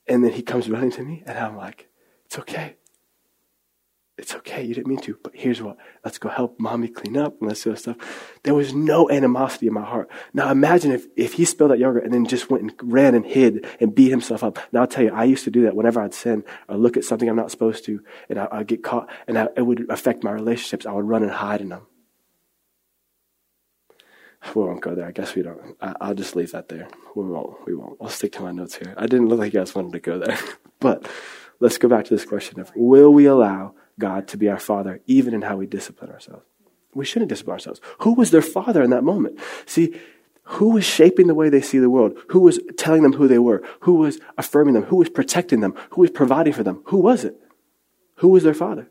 And 0.08 0.24
then 0.24 0.34
he 0.34 0.42
comes 0.42 0.70
running 0.70 0.92
to 0.92 1.04
me 1.04 1.24
and 1.26 1.38
I'm 1.38 1.56
like, 1.56 1.88
it's 2.26 2.38
okay. 2.40 2.76
It's 4.16 4.36
okay, 4.36 4.64
you 4.64 4.76
didn't 4.76 4.88
mean 4.88 5.00
to, 5.00 5.18
but 5.24 5.34
here's 5.36 5.60
what. 5.60 5.76
Let's 6.06 6.20
go 6.20 6.30
help 6.30 6.60
mommy 6.60 6.88
clean 6.88 7.18
up 7.18 7.40
and 7.40 7.50
let's 7.50 7.64
do 7.64 7.76
stuff. 7.76 7.98
There 8.44 8.54
was 8.54 8.72
no 8.72 9.10
animosity 9.10 9.66
in 9.66 9.74
my 9.74 9.84
heart. 9.84 10.08
Now 10.36 10.52
imagine 10.52 10.92
if, 10.92 11.08
if 11.18 11.34
he 11.34 11.46
spilled 11.46 11.72
that 11.72 11.80
yogurt 11.80 12.04
and 12.04 12.14
then 12.14 12.28
just 12.28 12.48
went 12.48 12.62
and 12.64 12.74
ran 12.84 13.16
and 13.16 13.26
hid 13.26 13.66
and 13.80 13.96
beat 13.96 14.12
himself 14.12 14.44
up. 14.44 14.60
Now 14.72 14.82
I'll 14.82 14.88
tell 14.88 15.04
you, 15.04 15.12
I 15.12 15.24
used 15.24 15.46
to 15.46 15.52
do 15.52 15.64
that 15.64 15.76
whenever 15.76 16.00
I'd 16.00 16.14
sin 16.14 16.44
or 16.70 16.78
look 16.78 16.96
at 16.96 17.06
something 17.06 17.28
I'm 17.28 17.36
not 17.36 17.50
supposed 17.50 17.86
to 17.86 18.04
and 18.30 18.38
I, 18.38 18.60
would 18.60 18.68
get 18.68 18.84
caught 18.84 19.10
and 19.28 19.36
I, 19.36 19.48
it 19.58 19.64
would 19.64 19.90
affect 19.90 20.24
my 20.24 20.32
relationships. 20.32 20.86
I 20.86 20.92
would 20.92 21.08
run 21.08 21.24
and 21.24 21.32
hide 21.32 21.62
in 21.62 21.70
them. 21.70 21.88
We 24.54 24.62
won't 24.62 24.82
go 24.82 24.94
there. 24.94 25.08
I 25.08 25.12
guess 25.12 25.34
we 25.34 25.42
don't. 25.42 25.76
I, 25.82 26.10
will 26.10 26.16
just 26.16 26.36
leave 26.36 26.52
that 26.52 26.70
there. 26.70 26.88
We 27.16 27.24
won't. 27.24 27.66
We 27.66 27.74
won't. 27.74 27.98
I'll 28.00 28.10
stick 28.10 28.34
to 28.34 28.42
my 28.42 28.52
notes 28.52 28.76
here. 28.76 28.94
I 28.96 29.08
didn't 29.08 29.30
look 29.30 29.40
like 29.40 29.54
you 29.54 29.60
guys 29.60 29.74
wanted 29.74 29.94
to 29.94 30.00
go 30.00 30.20
there. 30.20 30.38
but 30.80 31.10
let's 31.60 31.80
go 31.80 31.88
back 31.88 32.06
to 32.06 32.14
this 32.14 32.26
question 32.26 32.60
of 32.60 32.72
will 32.76 33.12
we 33.12 33.26
allow 33.26 33.74
God 34.00 34.28
to 34.30 34.38
be 34.38 34.50
our 34.50 34.60
Father, 34.60 35.02
even 35.06 35.34
in 35.34 35.44
how 35.44 35.58
we 35.58 35.66
discipline 35.66 36.12
ourselves. 36.12 36.46
We 36.94 37.06
shouldn't 37.06 37.30
discipline 37.30 37.54
ourselves. 37.54 37.82
Who 38.00 38.14
was 38.14 38.32
their 38.32 38.42
father 38.42 38.84
in 38.84 38.92
that 38.92 39.04
moment? 39.04 39.40
See, 39.66 39.96
Who 40.44 40.72
was 40.72 40.84
shaping 40.84 41.28
the 41.28 41.36
way 41.36 41.50
they 41.50 41.62
see 41.62 41.80
the 41.80 41.90
world? 41.90 42.18
Who 42.30 42.42
was 42.42 42.60
telling 42.78 43.02
them 43.02 43.14
who 43.14 43.28
they 43.28 43.40
were? 43.40 43.64
Who 43.82 43.96
was 43.96 44.20
affirming 44.38 44.74
them? 44.74 44.84
Who 44.84 44.98
was 44.98 45.10
protecting 45.10 45.62
them? 45.62 45.74
Who 45.92 46.02
was 46.02 46.12
providing 46.12 46.54
for 46.54 46.64
them? 46.64 46.82
Who 46.88 46.98
was 46.98 47.24
it? 47.24 47.36
Who 48.16 48.28
was 48.28 48.44
their 48.44 48.54
father? 48.54 48.90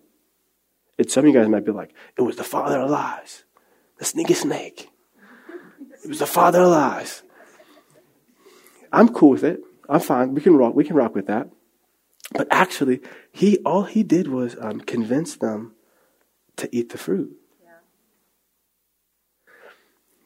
And 0.99 1.11
some 1.11 1.25
of 1.25 1.29
you 1.29 1.39
guys 1.39 1.49
might 1.49 1.65
be 1.65 1.73
like, 1.73 1.95
it 2.17 2.23
was 2.23 2.37
the 2.37 2.45
father 2.45 2.81
of 2.81 2.91
lies, 2.91 3.45
the 3.99 4.05
sneaky 4.05 4.35
snake. 4.35 4.89
It 6.03 6.09
was 6.09 6.19
the 6.21 6.27
father 6.27 6.63
of 6.63 6.71
lies. 6.71 7.23
I'm 8.93 9.09
cool 9.09 9.31
with 9.31 9.45
it. 9.45 9.61
I'm 9.89 10.01
fine. 10.01 10.35
We 10.35 10.41
can 10.41 10.57
rock. 10.57 10.75
We 10.75 10.85
can 10.85 10.97
rock 10.97 11.15
with 11.15 11.27
that. 11.27 11.49
But 12.35 12.49
actually, 12.51 13.01
he 13.31 13.59
all 13.59 13.85
he 13.85 14.03
did 14.03 14.29
was 14.29 14.57
um, 14.61 14.81
convince 14.81 15.37
them 15.37 15.75
to 16.57 16.69
eat 16.75 16.91
the 16.91 16.99
fruit. 16.99 17.37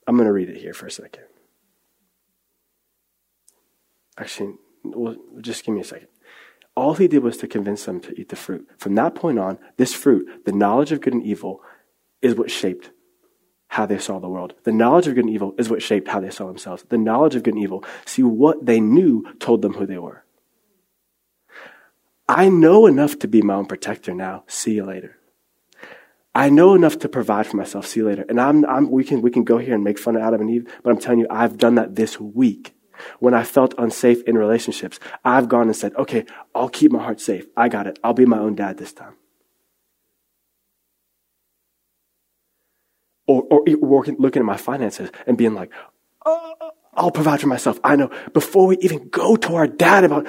I'm 0.06 0.16
going 0.16 0.26
to 0.26 0.32
read 0.32 0.48
it 0.48 0.58
here 0.58 0.72
for 0.72 0.86
a 0.86 0.90
second. 0.90 1.24
Actually, 4.18 4.54
well, 4.84 5.16
just 5.40 5.64
give 5.64 5.74
me 5.74 5.80
a 5.80 5.84
second. 5.84 6.08
All 6.76 6.94
he 6.94 7.08
did 7.08 7.22
was 7.22 7.38
to 7.38 7.48
convince 7.48 7.84
them 7.84 8.00
to 8.00 8.18
eat 8.20 8.28
the 8.28 8.36
fruit. 8.36 8.68
From 8.78 8.94
that 8.94 9.14
point 9.14 9.38
on, 9.38 9.58
this 9.78 9.94
fruit, 9.94 10.44
the 10.44 10.52
knowledge 10.52 10.92
of 10.92 11.00
good 11.00 11.14
and 11.14 11.24
evil, 11.24 11.60
is 12.22 12.34
what 12.36 12.50
shaped 12.50 12.90
how 13.68 13.86
they 13.86 13.98
saw 13.98 14.20
the 14.20 14.28
world. 14.28 14.54
The 14.62 14.72
knowledge 14.72 15.06
of 15.06 15.14
good 15.14 15.24
and 15.24 15.34
evil 15.34 15.54
is 15.58 15.68
what 15.68 15.82
shaped 15.82 16.08
how 16.08 16.20
they 16.20 16.30
saw 16.30 16.46
themselves. 16.46 16.84
The 16.88 16.98
knowledge 16.98 17.34
of 17.34 17.42
good 17.42 17.54
and 17.54 17.62
evil, 17.62 17.84
see 18.04 18.22
what 18.22 18.64
they 18.64 18.78
knew 18.78 19.24
told 19.38 19.62
them 19.62 19.74
who 19.74 19.86
they 19.86 19.98
were. 19.98 20.25
I 22.28 22.48
know 22.48 22.86
enough 22.86 23.18
to 23.20 23.28
be 23.28 23.42
my 23.42 23.54
own 23.54 23.66
protector 23.66 24.14
now. 24.14 24.44
See 24.48 24.74
you 24.74 24.84
later. 24.84 25.16
I 26.34 26.50
know 26.50 26.74
enough 26.74 26.98
to 26.98 27.08
provide 27.08 27.46
for 27.46 27.56
myself. 27.56 27.86
See 27.86 28.00
you 28.00 28.06
later. 28.06 28.24
And 28.28 28.40
I'm, 28.40 28.64
I'm, 28.66 28.90
we, 28.90 29.04
can, 29.04 29.22
we 29.22 29.30
can 29.30 29.44
go 29.44 29.58
here 29.58 29.74
and 29.74 29.82
make 29.82 29.98
fun 29.98 30.16
of 30.16 30.22
Adam 30.22 30.42
and 30.42 30.50
Eve, 30.50 30.70
but 30.82 30.90
I'm 30.90 30.98
telling 30.98 31.20
you, 31.20 31.26
I've 31.30 31.56
done 31.56 31.76
that 31.76 31.94
this 31.94 32.20
week. 32.20 32.74
When 33.20 33.34
I 33.34 33.44
felt 33.44 33.74
unsafe 33.78 34.22
in 34.24 34.36
relationships, 34.38 34.98
I've 35.24 35.48
gone 35.48 35.68
and 35.68 35.76
said, 35.76 35.94
okay, 35.96 36.24
I'll 36.54 36.68
keep 36.68 36.92
my 36.92 37.02
heart 37.02 37.20
safe. 37.20 37.46
I 37.56 37.68
got 37.68 37.86
it. 37.86 37.98
I'll 38.02 38.14
be 38.14 38.26
my 38.26 38.38
own 38.38 38.54
dad 38.54 38.78
this 38.78 38.92
time. 38.92 39.14
Or, 43.26 43.44
or 43.50 43.64
working, 43.80 44.16
looking 44.18 44.40
at 44.40 44.46
my 44.46 44.56
finances 44.56 45.10
and 45.26 45.36
being 45.36 45.54
like, 45.54 45.72
oh, 46.24 46.70
I'll 46.94 47.10
provide 47.10 47.40
for 47.40 47.48
myself. 47.48 47.78
I 47.84 47.96
know. 47.96 48.10
Before 48.32 48.66
we 48.66 48.78
even 48.78 49.08
go 49.08 49.36
to 49.36 49.54
our 49.56 49.66
dad 49.66 50.04
about, 50.04 50.26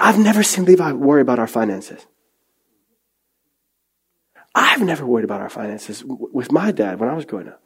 I've 0.00 0.18
never 0.18 0.42
seen 0.42 0.64
Levi 0.64 0.92
worry 0.92 1.20
about 1.20 1.38
our 1.38 1.46
finances. 1.46 2.06
I've 4.54 4.82
never 4.82 5.06
worried 5.06 5.24
about 5.24 5.40
our 5.40 5.48
finances 5.48 6.04
with 6.06 6.52
my 6.52 6.72
dad 6.72 7.00
when 7.00 7.08
I 7.08 7.14
was 7.14 7.24
growing 7.24 7.48
up. 7.48 7.62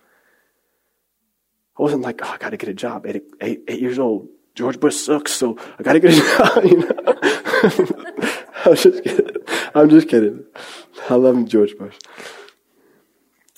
I 1.78 1.82
wasn't 1.82 2.02
like, 2.02 2.20
oh, 2.22 2.28
I 2.28 2.38
got 2.38 2.50
to 2.50 2.56
get 2.56 2.68
a 2.68 2.74
job. 2.74 3.06
Eight, 3.06 3.22
eight, 3.40 3.62
eight 3.68 3.80
years 3.80 3.98
old. 3.98 4.28
George 4.54 4.80
Bush 4.80 4.96
sucks, 4.96 5.32
so 5.32 5.58
I 5.78 5.82
got 5.82 5.94
to 5.94 6.00
get 6.00 6.14
a 6.14 6.16
job. 6.38 6.64
You 6.64 6.78
know? 6.78 6.92
I'm 8.64 8.74
just 8.76 9.04
kidding. 9.04 9.36
I'm 9.74 9.90
just 9.90 10.08
kidding. 10.08 10.44
I 11.10 11.14
love 11.14 11.44
George 11.46 11.76
Bush. 11.76 11.96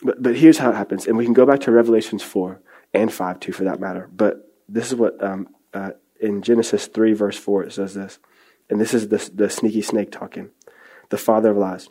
But, 0.03 0.23
but 0.23 0.37
here's 0.37 0.59
how 0.59 0.71
it 0.71 0.77
happens. 0.77 1.07
And 1.07 1.17
we 1.17 1.25
can 1.25 1.35
go 1.35 1.47
back 1.47 1.61
to 1.61 1.71
Revelations 1.71 2.23
4 2.23 2.61
and 2.95 3.13
5 3.13 3.41
too, 3.41 3.53
for 3.53 3.65
that 3.65 3.81
matter. 3.81 4.09
But 4.13 4.53
this 4.69 4.89
is 4.89 4.95
what 4.95 5.23
um, 5.23 5.49
uh, 5.73 5.93
in 6.21 6.43
Genesis 6.43 6.87
3, 6.87 7.13
verse 7.13 7.39
4, 7.39 7.65
it 7.65 7.73
says 7.73 7.95
this. 7.95 8.19
And 8.71 8.81
this 8.81 8.95
is 8.95 9.09
the, 9.09 9.31
the 9.35 9.51
sneaky 9.51 9.83
snake 9.83 10.11
talking, 10.11 10.51
the 11.09 11.19
father 11.19 11.51
of 11.51 11.57
lies. 11.57 11.89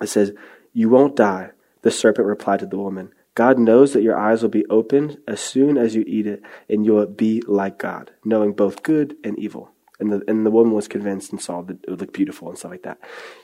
It 0.00 0.08
says, 0.08 0.32
You 0.72 0.88
won't 0.88 1.16
die. 1.16 1.50
The 1.82 1.90
serpent 1.90 2.26
replied 2.26 2.60
to 2.60 2.66
the 2.66 2.78
woman, 2.78 3.12
God 3.34 3.58
knows 3.58 3.92
that 3.92 4.02
your 4.02 4.18
eyes 4.18 4.42
will 4.42 4.48
be 4.48 4.66
opened 4.66 5.18
as 5.28 5.40
soon 5.40 5.78
as 5.78 5.94
you 5.94 6.02
eat 6.08 6.26
it, 6.26 6.42
and 6.68 6.84
you'll 6.84 7.06
be 7.06 7.40
like 7.46 7.78
God, 7.78 8.10
knowing 8.24 8.52
both 8.52 8.82
good 8.82 9.16
and 9.22 9.38
evil. 9.38 9.70
And 10.00 10.12
the, 10.12 10.22
and 10.26 10.44
the 10.44 10.50
woman 10.50 10.72
was 10.72 10.88
convinced 10.88 11.30
and 11.30 11.40
saw 11.40 11.62
that 11.62 11.84
it 11.84 11.90
would 11.90 12.00
look 12.00 12.12
beautiful 12.12 12.48
and 12.48 12.58
stuff 12.58 12.72
like 12.72 12.82
that. 12.82 12.98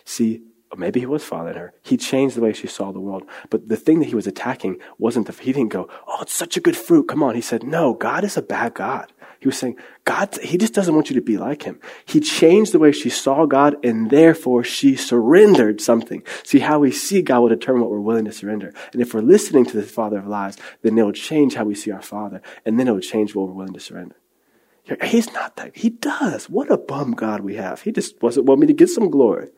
See, 0.05 0.43
maybe 0.77 1.01
he 1.01 1.07
was 1.07 1.25
fathering 1.25 1.57
her. 1.57 1.75
He 1.83 1.97
changed 1.97 2.37
the 2.37 2.41
way 2.41 2.53
she 2.53 2.67
saw 2.67 2.91
the 2.91 3.01
world. 3.01 3.23
But 3.51 3.69
the 3.69 3.77
thing 3.77 4.01
that 4.01 4.09
he 4.09 4.17
was 4.17 4.27
attacking 4.27 4.79
wasn't 4.99 5.27
the, 5.27 5.33
he 5.33 5.53
didn't 5.53 5.73
go, 5.73 5.89
oh, 6.09 6.23
it's 6.23 6.33
such 6.33 6.57
a 6.57 6.61
good 6.61 6.77
fruit. 6.77 7.07
Come 7.07 7.23
on. 7.23 7.37
He 7.37 7.41
said, 7.41 7.63
no, 7.63 7.95
God 7.95 8.25
is 8.25 8.37
a 8.37 8.43
bad 8.43 8.75
God. 8.75 9.13
He 9.45 9.49
was 9.49 9.59
saying, 9.59 9.77
God, 10.07 10.35
he 10.43 10.57
just 10.57 10.73
doesn't 10.73 10.95
want 10.95 11.11
you 11.11 11.17
to 11.17 11.21
be 11.21 11.37
like 11.37 11.65
him. 11.65 11.79
He 12.07 12.19
changed 12.19 12.73
the 12.73 12.79
way 12.79 12.93
she 12.93 13.11
saw 13.11 13.45
God 13.45 13.77
and 13.85 14.09
therefore 14.09 14.65
she 14.65 14.97
surrendered 14.97 15.83
something. 15.83 16.23
See, 16.45 16.61
how 16.61 16.79
we 16.79 16.91
see 16.91 17.21
God 17.21 17.41
will 17.41 17.51
determine 17.51 17.83
what 17.83 17.91
we're 17.91 18.01
willing 18.01 18.25
to 18.25 18.33
surrender. 18.33 18.73
And 18.95 19.03
if 19.03 19.13
we're 19.13 19.21
listening 19.21 19.67
to 19.67 19.77
the 19.77 19.83
father 19.83 20.17
of 20.17 20.27
lies, 20.27 20.57
then 20.81 20.97
it 20.97 21.03
will 21.03 21.13
change 21.13 21.57
how 21.57 21.65
we 21.65 21.75
see 21.75 21.91
our 21.91 22.01
father 22.01 22.41
and 22.65 22.81
then 22.81 22.89
it 22.89 22.93
will 22.93 23.01
change 23.01 23.35
what 23.35 23.49
we're 23.49 23.53
willing 23.53 23.75
to 23.75 23.81
surrender. 23.81 24.17
He's 25.03 25.31
not 25.35 25.57
that. 25.57 25.77
He 25.77 25.91
does. 25.91 26.49
What 26.49 26.73
a 26.73 26.79
bum 26.79 27.13
God 27.13 27.43
we 27.43 27.57
have. 27.57 27.83
He 27.83 27.93
just 27.93 28.23
wasn't 28.23 28.47
want 28.47 28.63
me 28.63 28.67
to 28.67 28.73
get 28.73 28.89
some 28.89 29.11
glory. 29.11 29.51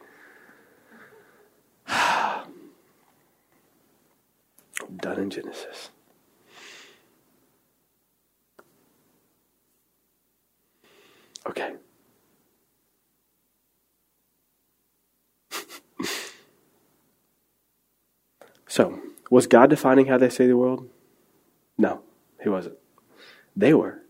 Done 1.87 2.43
in 5.17 5.31
Genesis. 5.31 5.91
Okay. 11.57 11.75
so, 18.69 19.01
was 19.31 19.47
God 19.47 19.71
defining 19.71 20.07
how 20.07 20.19
they 20.19 20.29
say 20.29 20.47
the 20.47 20.57
world? 20.57 20.89
No, 21.79 22.03
He 22.43 22.49
wasn't. 22.49 22.77
They 23.57 23.73
were. 23.73 24.03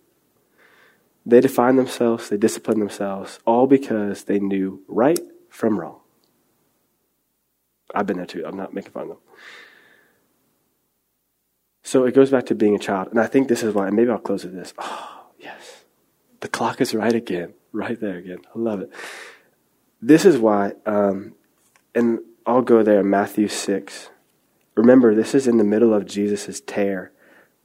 They 1.24 1.40
defined 1.40 1.78
themselves, 1.78 2.28
they 2.28 2.37
disciplined 2.37 2.80
themselves, 2.80 3.40
all 3.44 3.66
because 3.66 4.24
they 4.24 4.38
knew 4.38 4.82
right 4.87 5.18
from 5.48 5.78
wrong. 5.80 6.00
I've 7.94 8.06
been 8.06 8.18
there 8.18 8.26
too. 8.26 8.44
I'm 8.46 8.56
not 8.56 8.74
making 8.74 8.92
fun 8.92 9.04
of 9.04 9.09
them. 9.09 9.18
So 11.82 12.04
it 12.04 12.14
goes 12.14 12.30
back 12.30 12.46
to 12.46 12.54
being 12.54 12.74
a 12.74 12.78
child. 12.78 13.09
And 13.09 13.20
I 13.20 13.26
think 13.26 13.48
this 13.48 13.62
is 13.62 13.74
why, 13.74 13.87
and 13.87 13.96
maybe 13.96 14.11
I'll 14.11 14.18
close 14.18 14.44
with 14.44 14.54
this. 14.54 14.74
Oh. 14.82 15.15
The 16.46 16.52
clock 16.52 16.80
is 16.80 16.94
right 16.94 17.12
again, 17.12 17.54
right 17.72 17.98
there 17.98 18.18
again. 18.18 18.38
I 18.54 18.59
love 18.61 18.80
it. 18.80 18.92
This 20.00 20.24
is 20.24 20.38
why, 20.38 20.74
um, 20.87 21.35
and 21.92 22.20
I'll 22.46 22.62
go 22.62 22.85
there, 22.85 23.02
Matthew 23.02 23.48
6. 23.48 24.11
Remember, 24.76 25.12
this 25.12 25.35
is 25.35 25.48
in 25.48 25.56
the 25.56 25.64
middle 25.64 25.92
of 25.92 26.06
Jesus' 26.06 26.61
tear 26.61 27.11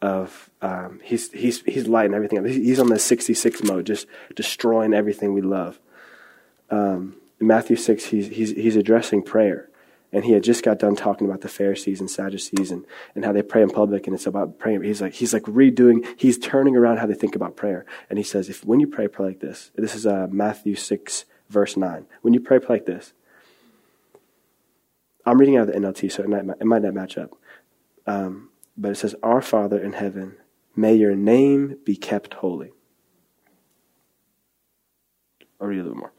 of 0.01 0.49
um, 0.63 0.99
he's 1.03 1.31
he's 1.31 1.61
he's 1.61 1.87
lighting 1.87 2.15
everything 2.15 2.39
up. 2.39 2.45
He's 2.47 2.79
on 2.79 2.87
the 2.87 2.97
66 2.97 3.61
mode, 3.65 3.85
just 3.85 4.07
destroying 4.35 4.95
everything 4.95 5.35
we 5.35 5.41
love. 5.41 5.79
Um, 6.71 7.17
in 7.39 7.45
Matthew 7.45 7.75
6, 7.75 8.05
he's, 8.05 8.29
he's, 8.29 8.49
he's 8.49 8.75
addressing 8.75 9.21
prayer. 9.21 9.69
And 10.13 10.25
he 10.25 10.33
had 10.33 10.43
just 10.43 10.63
got 10.63 10.79
done 10.79 10.95
talking 10.95 11.25
about 11.25 11.41
the 11.41 11.47
Pharisees 11.47 12.01
and 12.01 12.11
Sadducees 12.11 12.69
and, 12.69 12.85
and 13.15 13.23
how 13.23 13.31
they 13.31 13.41
pray 13.41 13.61
in 13.61 13.69
public 13.69 14.07
and 14.07 14.13
it's 14.13 14.27
about 14.27 14.59
praying. 14.59 14.83
He's 14.83 15.01
like, 15.01 15.13
he's 15.13 15.33
like 15.33 15.43
redoing, 15.43 16.05
he's 16.17 16.37
turning 16.37 16.75
around 16.75 16.97
how 16.97 17.05
they 17.05 17.13
think 17.13 17.35
about 17.35 17.55
prayer. 17.55 17.85
And 18.09 18.19
he 18.19 18.23
says, 18.23 18.49
if 18.49 18.65
when 18.65 18.81
you 18.81 18.87
pray, 18.87 19.07
pray 19.07 19.27
like 19.27 19.39
this. 19.39 19.71
This 19.75 19.95
is 19.95 20.05
uh, 20.05 20.27
Matthew 20.29 20.75
6, 20.75 21.25
verse 21.49 21.77
9. 21.77 22.05
When 22.21 22.33
you 22.33 22.41
pray, 22.41 22.59
pray 22.59 22.75
like 22.75 22.85
this. 22.85 23.13
I'm 25.25 25.37
reading 25.37 25.57
out 25.57 25.69
of 25.69 25.73
the 25.73 25.79
NLT, 25.79 26.11
so 26.11 26.23
it 26.23 26.29
might, 26.29 26.43
it 26.59 26.65
might 26.65 26.81
not 26.81 26.93
match 26.93 27.17
up. 27.17 27.31
Um, 28.07 28.49
but 28.75 28.91
it 28.91 28.95
says, 28.95 29.15
Our 29.21 29.41
Father 29.41 29.81
in 29.81 29.93
heaven, 29.93 30.37
may 30.75 30.95
your 30.95 31.15
name 31.15 31.77
be 31.85 31.95
kept 31.95 32.35
holy. 32.35 32.71
I'll 35.59 35.67
read 35.67 35.79
a 35.79 35.83
little 35.83 35.97
more. 35.97 36.13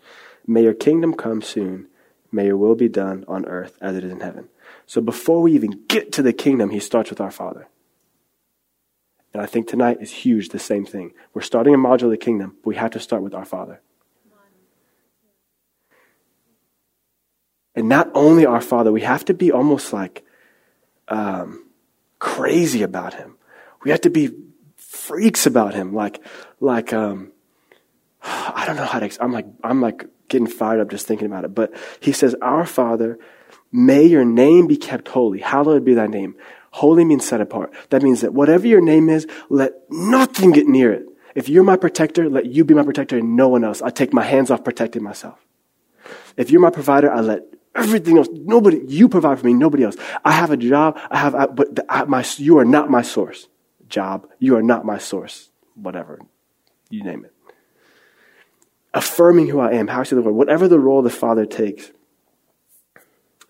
May 0.46 0.62
your 0.62 0.74
kingdom 0.74 1.14
come 1.14 1.42
soon. 1.42 1.88
May 2.32 2.46
your 2.46 2.56
will 2.56 2.74
be 2.74 2.88
done 2.88 3.24
on 3.28 3.44
earth 3.44 3.76
as 3.80 3.94
it 3.94 4.04
is 4.04 4.10
in 4.10 4.20
heaven. 4.20 4.48
So 4.86 5.00
before 5.00 5.42
we 5.42 5.52
even 5.52 5.84
get 5.86 6.12
to 6.12 6.22
the 6.22 6.32
kingdom, 6.32 6.70
he 6.70 6.80
starts 6.80 7.10
with 7.10 7.20
our 7.20 7.30
Father. 7.30 7.68
And 9.32 9.42
I 9.42 9.46
think 9.46 9.68
tonight 9.68 9.98
is 10.00 10.10
huge, 10.10 10.48
the 10.48 10.58
same 10.58 10.84
thing. 10.84 11.12
We're 11.34 11.42
starting 11.42 11.74
a 11.74 11.78
module 11.78 12.04
of 12.04 12.10
the 12.10 12.16
kingdom, 12.16 12.56
but 12.62 12.68
we 12.68 12.76
have 12.76 12.90
to 12.92 13.00
start 13.00 13.22
with 13.22 13.34
our 13.34 13.44
Father. 13.44 13.80
And 17.74 17.88
not 17.88 18.10
only 18.14 18.44
our 18.44 18.60
Father, 18.60 18.92
we 18.92 19.00
have 19.02 19.24
to 19.26 19.34
be 19.34 19.50
almost 19.50 19.92
like 19.92 20.24
um, 21.08 21.66
crazy 22.18 22.82
about 22.82 23.14
Him. 23.14 23.36
We 23.84 23.90
have 23.90 24.02
to 24.02 24.10
be 24.10 24.30
freaks 24.76 25.46
about 25.46 25.74
Him, 25.74 25.94
like 25.94 26.22
like 26.60 26.92
um, 26.92 27.32
I 28.22 28.64
don't 28.66 28.76
know 28.76 28.84
how 28.84 28.98
to. 28.98 29.22
I'm 29.22 29.32
like 29.32 29.46
I'm 29.64 29.80
like 29.80 30.04
getting 30.32 30.48
fired 30.48 30.80
up 30.80 30.90
just 30.90 31.06
thinking 31.06 31.26
about 31.26 31.44
it. 31.44 31.54
But 31.54 31.72
he 32.00 32.12
says, 32.12 32.34
Our 32.42 32.66
Father, 32.66 33.18
may 33.70 34.04
your 34.04 34.24
name 34.24 34.66
be 34.66 34.76
kept 34.76 35.08
holy. 35.08 35.40
Hallowed 35.40 35.84
be 35.84 35.94
thy 35.94 36.08
name. 36.08 36.34
Holy 36.72 37.04
means 37.04 37.26
set 37.26 37.40
apart. 37.40 37.72
That 37.90 38.02
means 38.02 38.22
that 38.22 38.34
whatever 38.34 38.66
your 38.66 38.80
name 38.80 39.08
is, 39.08 39.26
let 39.50 39.74
nothing 39.90 40.52
get 40.52 40.66
near 40.66 40.92
it. 40.92 41.06
If 41.34 41.48
you're 41.48 41.64
my 41.64 41.76
protector, 41.76 42.28
let 42.28 42.46
you 42.46 42.64
be 42.64 42.74
my 42.74 42.82
protector 42.82 43.18
and 43.18 43.36
no 43.36 43.48
one 43.48 43.64
else. 43.64 43.82
I 43.82 43.90
take 43.90 44.12
my 44.12 44.22
hands 44.24 44.50
off 44.50 44.64
protecting 44.64 45.02
myself. 45.02 45.38
If 46.36 46.50
you're 46.50 46.60
my 46.60 46.70
provider, 46.70 47.12
I 47.12 47.20
let 47.20 47.42
everything 47.74 48.18
else, 48.18 48.28
nobody, 48.32 48.80
you 48.86 49.08
provide 49.08 49.38
for 49.38 49.46
me, 49.46 49.54
nobody 49.54 49.84
else. 49.84 49.96
I 50.24 50.32
have 50.32 50.50
a 50.50 50.56
job, 50.56 50.98
I 51.10 51.18
have, 51.18 51.34
I, 51.34 51.46
but 51.46 51.76
the, 51.76 51.84
I, 51.88 52.04
my, 52.04 52.24
you 52.36 52.58
are 52.58 52.64
not 52.64 52.90
my 52.90 53.02
source. 53.02 53.48
job. 53.88 54.28
You 54.38 54.56
are 54.56 54.62
not 54.62 54.84
my 54.84 54.98
source. 54.98 55.50
Whatever. 55.74 56.20
You 56.90 57.04
name 57.04 57.24
it. 57.24 57.31
Affirming 58.94 59.48
who 59.48 59.58
I 59.58 59.72
am, 59.72 59.88
how 59.88 60.00
I 60.00 60.02
see 60.02 60.16
the 60.16 60.22
world, 60.22 60.36
whatever 60.36 60.68
the 60.68 60.78
role 60.78 61.02
the 61.02 61.10
Father 61.10 61.46
takes. 61.46 61.90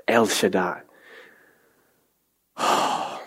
El 0.07 0.27
Shaddai. 0.27 0.83
I 2.57 3.21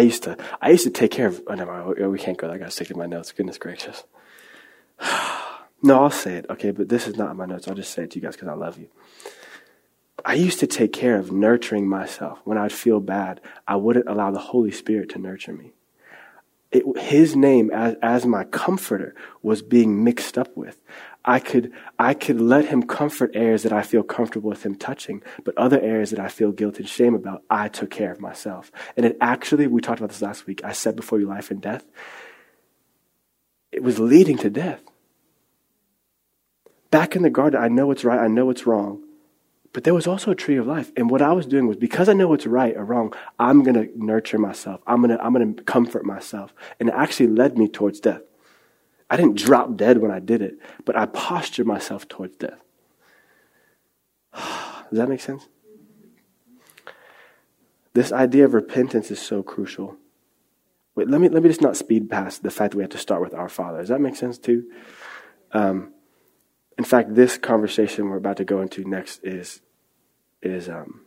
used 0.00 0.24
to, 0.24 0.36
I 0.60 0.70
used 0.70 0.84
to 0.84 0.90
take 0.90 1.10
care 1.10 1.26
of. 1.28 1.42
Oh, 1.46 1.54
no, 1.54 1.94
oh, 1.98 2.08
we 2.08 2.18
can't 2.18 2.36
go. 2.36 2.50
I 2.50 2.58
got 2.58 2.66
to 2.66 2.70
stick 2.70 2.88
to 2.88 2.96
my 2.96 3.06
notes. 3.06 3.32
Goodness 3.32 3.58
gracious. 3.58 4.04
no, 5.82 6.02
I'll 6.02 6.10
say 6.10 6.34
it. 6.36 6.46
Okay, 6.50 6.70
but 6.70 6.88
this 6.88 7.06
is 7.06 7.16
not 7.16 7.30
in 7.30 7.36
my 7.36 7.46
notes. 7.46 7.66
I'll 7.66 7.74
just 7.74 7.92
say 7.92 8.04
it 8.04 8.10
to 8.12 8.16
you 8.16 8.22
guys 8.22 8.36
because 8.36 8.48
I 8.48 8.54
love 8.54 8.78
you. 8.78 8.88
I 10.24 10.34
used 10.34 10.60
to 10.60 10.66
take 10.66 10.92
care 10.92 11.16
of 11.16 11.30
nurturing 11.30 11.88
myself. 11.88 12.40
When 12.44 12.58
I'd 12.58 12.72
feel 12.72 13.00
bad, 13.00 13.40
I 13.66 13.76
wouldn't 13.76 14.08
allow 14.08 14.30
the 14.30 14.38
Holy 14.38 14.70
Spirit 14.72 15.10
to 15.10 15.18
nurture 15.18 15.52
me. 15.52 15.72
It, 16.76 16.98
his 16.98 17.34
name 17.34 17.70
as, 17.70 17.96
as 18.02 18.26
my 18.26 18.44
comforter 18.44 19.14
was 19.40 19.62
being 19.62 20.04
mixed 20.04 20.36
up 20.36 20.54
with. 20.54 20.78
I 21.24 21.38
could, 21.38 21.72
I 21.98 22.12
could 22.12 22.38
let 22.38 22.66
him 22.66 22.82
comfort 22.82 23.30
areas 23.32 23.62
that 23.62 23.72
I 23.72 23.82
feel 23.82 24.02
comfortable 24.02 24.50
with 24.50 24.62
him 24.62 24.74
touching, 24.74 25.22
but 25.42 25.56
other 25.56 25.80
areas 25.80 26.10
that 26.10 26.20
I 26.20 26.28
feel 26.28 26.52
guilt 26.52 26.78
and 26.78 26.86
shame 26.86 27.14
about, 27.14 27.42
I 27.48 27.68
took 27.68 27.88
care 27.88 28.12
of 28.12 28.20
myself. 28.20 28.70
And 28.94 29.06
it 29.06 29.16
actually, 29.22 29.66
we 29.68 29.80
talked 29.80 30.00
about 30.00 30.10
this 30.10 30.20
last 30.20 30.46
week, 30.46 30.60
I 30.64 30.72
said 30.72 30.96
before 30.96 31.18
you 31.18 31.26
life 31.26 31.50
and 31.50 31.62
death, 31.62 31.84
it 33.72 33.82
was 33.82 33.98
leading 33.98 34.36
to 34.38 34.50
death. 34.50 34.82
Back 36.90 37.16
in 37.16 37.22
the 37.22 37.30
garden, 37.30 37.60
I 37.60 37.68
know 37.68 37.86
what's 37.86 38.04
right, 38.04 38.20
I 38.20 38.28
know 38.28 38.44
what's 38.44 38.66
wrong, 38.66 39.02
but 39.76 39.84
there 39.84 39.92
was 39.92 40.06
also 40.06 40.30
a 40.30 40.34
tree 40.34 40.56
of 40.56 40.66
life. 40.66 40.90
And 40.96 41.10
what 41.10 41.20
I 41.20 41.34
was 41.34 41.44
doing 41.44 41.66
was 41.66 41.76
because 41.76 42.08
I 42.08 42.14
know 42.14 42.28
what's 42.28 42.46
right 42.46 42.74
or 42.74 42.82
wrong, 42.82 43.12
I'm 43.38 43.62
going 43.62 43.74
to 43.74 43.90
nurture 43.94 44.38
myself. 44.38 44.80
I'm 44.86 45.02
going 45.02 45.10
to, 45.10 45.22
I'm 45.22 45.34
going 45.34 45.54
to 45.54 45.62
comfort 45.64 46.06
myself. 46.06 46.54
And 46.80 46.88
it 46.88 46.94
actually 46.96 47.26
led 47.26 47.58
me 47.58 47.68
towards 47.68 48.00
death. 48.00 48.22
I 49.10 49.18
didn't 49.18 49.36
drop 49.36 49.76
dead 49.76 49.98
when 49.98 50.10
I 50.10 50.18
did 50.18 50.40
it, 50.40 50.54
but 50.86 50.96
I 50.96 51.04
postured 51.04 51.66
myself 51.66 52.08
towards 52.08 52.38
death. 52.38 52.58
Does 54.32 54.92
that 54.92 55.10
make 55.10 55.20
sense? 55.20 55.46
This 57.92 58.12
idea 58.12 58.46
of 58.46 58.54
repentance 58.54 59.10
is 59.10 59.20
so 59.20 59.42
crucial. 59.42 59.98
Wait, 60.94 61.10
let 61.10 61.20
me 61.20 61.28
let 61.28 61.42
me 61.42 61.50
just 61.50 61.60
not 61.60 61.76
speed 61.76 62.08
past 62.08 62.42
the 62.42 62.50
fact 62.50 62.70
that 62.70 62.78
we 62.78 62.82
have 62.82 62.92
to 62.92 62.98
start 62.98 63.20
with 63.20 63.34
our 63.34 63.50
Father. 63.50 63.80
Does 63.80 63.90
that 63.90 64.00
make 64.00 64.16
sense 64.16 64.38
too? 64.38 64.70
Um, 65.52 65.92
in 66.78 66.84
fact, 66.84 67.14
this 67.14 67.36
conversation 67.36 68.08
we're 68.08 68.16
about 68.16 68.38
to 68.38 68.44
go 68.46 68.62
into 68.62 68.82
next 68.88 69.20
is 69.22 69.60
is 70.50 70.68
um, 70.68 71.02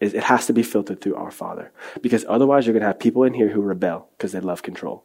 is 0.00 0.14
it 0.14 0.24
has 0.24 0.46
to 0.46 0.52
be 0.52 0.62
filtered 0.62 1.00
through 1.00 1.16
our 1.16 1.30
Father 1.30 1.72
because 2.00 2.24
otherwise 2.28 2.66
you're 2.66 2.72
going 2.72 2.82
to 2.82 2.86
have 2.86 2.98
people 2.98 3.24
in 3.24 3.34
here 3.34 3.48
who 3.48 3.60
rebel 3.60 4.08
because 4.16 4.32
they 4.32 4.40
love 4.40 4.62
control 4.62 5.04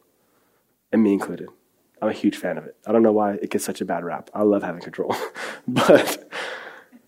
and 0.91 1.03
me 1.03 1.13
included. 1.13 1.49
I'm 2.01 2.09
a 2.09 2.13
huge 2.13 2.37
fan 2.37 2.57
of 2.57 2.65
it. 2.65 2.75
I 2.85 2.91
don't 2.91 3.01
know 3.01 3.11
why 3.11 3.33
it 3.33 3.49
gets 3.49 3.63
such 3.63 3.81
a 3.81 3.85
bad 3.85 4.03
rap. 4.03 4.29
I 4.33 4.43
love 4.43 4.61
having 4.61 4.81
control. 4.81 5.15
but 5.67 6.29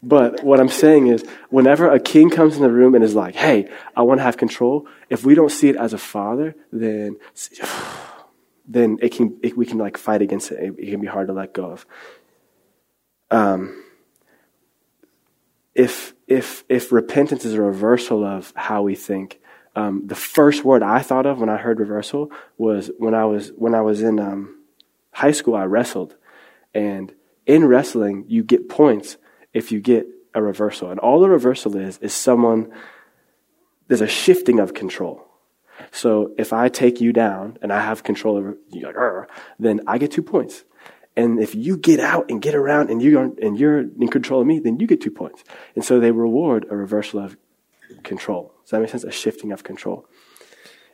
but 0.01 0.43
what 0.43 0.59
I'm 0.59 0.69
saying 0.69 1.07
is 1.07 1.25
whenever 1.49 1.89
a 1.89 1.99
king 1.99 2.29
comes 2.29 2.55
in 2.55 2.61
the 2.61 2.71
room 2.71 2.95
and 2.95 3.03
is 3.03 3.15
like, 3.15 3.35
"Hey, 3.35 3.69
I 3.95 4.03
want 4.03 4.19
to 4.19 4.23
have 4.23 4.37
control," 4.37 4.87
if 5.09 5.25
we 5.25 5.35
don't 5.35 5.51
see 5.51 5.69
it 5.69 5.75
as 5.75 5.93
a 5.93 5.97
father, 5.97 6.55
then 6.71 7.17
then 8.67 8.97
it 9.01 9.11
can 9.11 9.37
it, 9.43 9.57
we 9.57 9.65
can 9.65 9.77
like 9.77 9.97
fight 9.97 10.21
against 10.21 10.51
it. 10.51 10.59
it. 10.59 10.75
It 10.77 10.91
can 10.91 11.01
be 11.01 11.07
hard 11.07 11.27
to 11.27 11.33
let 11.33 11.53
go 11.53 11.65
of. 11.71 11.85
Um 13.31 13.84
if 15.75 16.13
if 16.27 16.63
if 16.69 16.91
repentance 16.91 17.45
is 17.45 17.53
a 17.53 17.61
reversal 17.61 18.23
of 18.23 18.53
how 18.55 18.81
we 18.81 18.95
think, 18.95 19.39
um, 19.75 20.07
the 20.07 20.15
first 20.15 20.63
word 20.63 20.81
I 20.81 21.01
thought 21.01 21.25
of 21.25 21.39
when 21.39 21.49
I 21.49 21.57
heard 21.57 21.79
reversal 21.79 22.31
was 22.57 22.89
when 22.97 23.13
I 23.13 23.25
was 23.25 23.51
when 23.55 23.75
I 23.75 23.81
was 23.81 24.01
in 24.01 24.19
um, 24.19 24.61
high 25.11 25.33
school. 25.33 25.55
I 25.55 25.65
wrestled, 25.65 26.15
and 26.73 27.13
in 27.45 27.65
wrestling, 27.65 28.25
you 28.27 28.43
get 28.43 28.69
points 28.69 29.17
if 29.53 29.71
you 29.71 29.81
get 29.81 30.07
a 30.33 30.41
reversal. 30.41 30.89
And 30.89 30.99
all 30.99 31.23
a 31.23 31.29
reversal 31.29 31.75
is 31.75 31.97
is 31.99 32.13
someone 32.13 32.71
there's 33.87 34.01
a 34.01 34.07
shifting 34.07 34.59
of 34.59 34.73
control. 34.73 35.27
So 35.91 36.33
if 36.37 36.53
I 36.53 36.69
take 36.69 37.01
you 37.01 37.11
down 37.11 37.57
and 37.61 37.71
I 37.71 37.81
have 37.81 38.03
control 38.03 38.37
over 38.37 38.57
you, 38.69 38.85
like, 38.85 39.29
then 39.59 39.81
I 39.87 39.97
get 39.97 40.11
two 40.11 40.23
points. 40.23 40.63
And 41.17 41.39
if 41.39 41.55
you 41.55 41.77
get 41.77 41.99
out 41.99 42.29
and 42.29 42.41
get 42.41 42.55
around 42.55 42.89
and 42.89 43.01
you 43.01 43.17
are 43.19 43.31
and 43.41 43.57
you're 43.57 43.79
in 43.79 44.07
control 44.09 44.41
of 44.41 44.47
me, 44.47 44.59
then 44.59 44.79
you 44.79 44.87
get 44.87 45.01
two 45.01 45.11
points. 45.11 45.43
And 45.75 45.83
so 45.83 45.99
they 45.99 46.11
reward 46.11 46.65
a 46.69 46.75
reversal 46.75 47.19
of 47.19 47.37
control. 48.03 48.53
Does 48.63 48.71
that 48.71 48.81
make 48.81 48.89
sense? 48.89 49.03
A 49.03 49.11
shifting 49.11 49.51
of 49.51 49.63
control. 49.63 50.07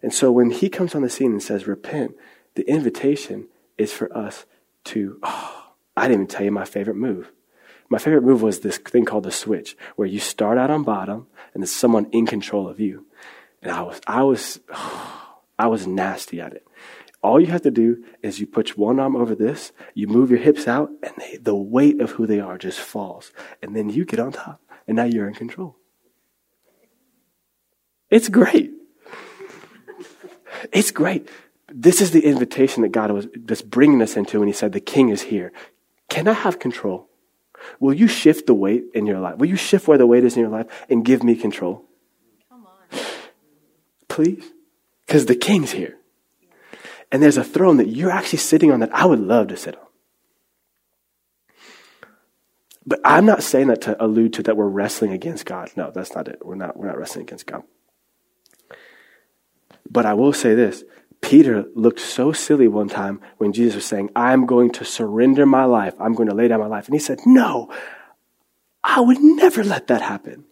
And 0.04 0.14
so 0.14 0.32
when 0.32 0.52
he 0.52 0.70
comes 0.70 0.96
on 0.96 1.02
the 1.02 1.10
scene 1.10 1.32
and 1.32 1.42
says, 1.42 1.68
repent, 1.68 2.16
the 2.56 2.68
invitation 2.70 3.48
is 3.78 3.92
for 3.92 4.16
us 4.16 4.46
to, 4.86 5.20
oh, 5.24 5.72
I 5.96 6.04
didn't 6.08 6.24
even 6.24 6.28
tell 6.28 6.46
you 6.46 6.52
my 6.52 6.66
favorite 6.66 6.96
move. 6.96 7.32
My 7.90 7.98
favorite 7.98 8.24
move 8.24 8.42
was 8.42 8.60
this 8.60 8.78
thing 8.78 9.06
called 9.06 9.24
the 9.24 9.32
switch, 9.32 9.76
where 9.96 10.08
you 10.08 10.20
start 10.20 10.58
out 10.58 10.72
on 10.72 10.84
bottom 10.84 11.28
and 11.54 11.62
there's 11.62 11.72
someone 11.72 12.08
in 12.12 12.26
control 12.26 12.68
of 12.68 12.80
you. 12.80 13.06
And 13.62 13.72
I 13.72 13.82
was, 13.82 14.02
I 14.08 14.24
was, 14.24 14.60
oh, 14.74 15.18
I 15.60 15.68
was 15.68 15.86
nasty 15.86 16.42
at 16.42 16.54
it. 16.54 16.66
All 17.24 17.40
you 17.40 17.48
have 17.48 17.62
to 17.62 17.72
do 17.72 18.04
is 18.24 18.40
you 18.40 18.48
put 18.48 18.78
one 18.78 19.00
arm 19.00 19.16
over 19.16 19.36
this, 19.36 19.72
you 19.94 20.08
move 20.08 20.32
your 20.32 20.40
hips 20.40 20.68
out, 20.68 20.90
and 21.04 21.14
they, 21.18 21.38
the 21.38 21.56
weight 21.56 22.02
of 22.02 22.12
who 22.12 22.26
they 22.26 22.40
are 22.40 22.58
just 22.58 22.80
falls. 22.80 23.32
And 23.62 23.76
then 23.76 23.90
you 23.90 24.06
get 24.06 24.20
on 24.20 24.32
top, 24.32 24.62
and 24.88 24.96
now 24.96 25.04
you're 25.04 25.28
in 25.28 25.36
control. 25.36 25.76
It's 28.10 28.28
great. 28.28 28.72
It's 30.74 30.92
great. 30.92 31.30
This 31.74 32.02
is 32.02 32.12
the 32.12 32.26
invitation 32.26 32.82
that 32.84 32.92
God 32.92 33.12
was 33.12 33.28
just 33.46 33.70
bringing 33.70 34.02
us 34.02 34.18
into 34.18 34.40
when 34.40 34.48
He 34.48 34.54
said, 34.54 34.74
The 34.74 34.82
King 34.82 35.10
is 35.10 35.22
here. 35.22 35.52
Can 36.10 36.28
I 36.28 36.34
have 36.34 36.60
control? 36.60 37.08
Will 37.80 37.94
you 37.94 38.08
shift 38.08 38.48
the 38.48 38.54
weight 38.54 38.86
in 38.94 39.06
your 39.06 39.20
life? 39.20 39.38
Will 39.38 39.48
you 39.48 39.56
shift 39.56 39.88
where 39.88 39.98
the 39.98 40.08
weight 40.08 40.24
is 40.24 40.36
in 40.36 40.42
your 40.42 40.50
life 40.50 40.68
and 40.90 41.06
give 41.06 41.24
me 41.24 41.36
control? 41.36 41.86
Come 42.50 42.66
on. 42.66 43.00
Please? 44.10 44.52
Because 45.06 45.28
the 45.28 45.36
King's 45.36 45.72
here. 45.72 45.98
And 47.12 47.22
there's 47.22 47.38
a 47.38 47.44
throne 47.44 47.78
that 47.78 47.90
you're 47.90 48.12
actually 48.12 48.40
sitting 48.40 48.72
on 48.72 48.80
that 48.80 48.94
I 48.94 49.06
would 49.06 49.20
love 49.20 49.48
to 49.48 49.58
sit 49.58 49.76
on. 49.76 49.86
But 52.86 53.00
I'm 53.06 53.26
not 53.26 53.44
saying 53.44 53.68
that 53.68 53.82
to 53.82 54.04
allude 54.04 54.34
to 54.34 54.44
that 54.44 54.58
we're 54.58 54.68
wrestling 54.68 55.12
against 55.12 55.46
God. 55.46 55.70
No, 55.76 55.92
that's 55.92 56.16
not 56.16 56.28
it. 56.28 56.44
We're 56.44 56.56
not, 56.56 56.78
we're 56.78 56.88
not 56.88 56.98
wrestling 56.98 57.24
against 57.24 57.46
God. 57.46 57.64
But 59.90 60.06
I 60.06 60.14
will 60.14 60.34
say 60.34 60.56
this 60.56 60.84
Peter 61.22 61.66
looked 61.76 62.00
so 62.00 62.32
silly 62.32 62.68
one 62.68 62.90
time 62.90 63.22
when 63.38 63.54
Jesus 63.54 63.76
was 63.76 63.86
saying, 63.86 64.10
I'm 64.16 64.46
going 64.46 64.72
to 64.72 64.86
surrender 64.86 65.46
my 65.46 65.66
life. 65.66 65.94
I'm 66.00 66.14
going 66.14 66.30
to 66.30 66.36
lay 66.36 66.48
down 66.48 66.60
my 66.60 66.68
life. 66.68 66.86
And 66.86 66.96
he 66.96 67.00
said, 67.00 67.20
No, 67.26 67.72
I 68.84 69.02
would 69.02 69.20
never 69.20 69.64
let 69.64 69.88
that 69.88 70.02
happen. 70.02 70.46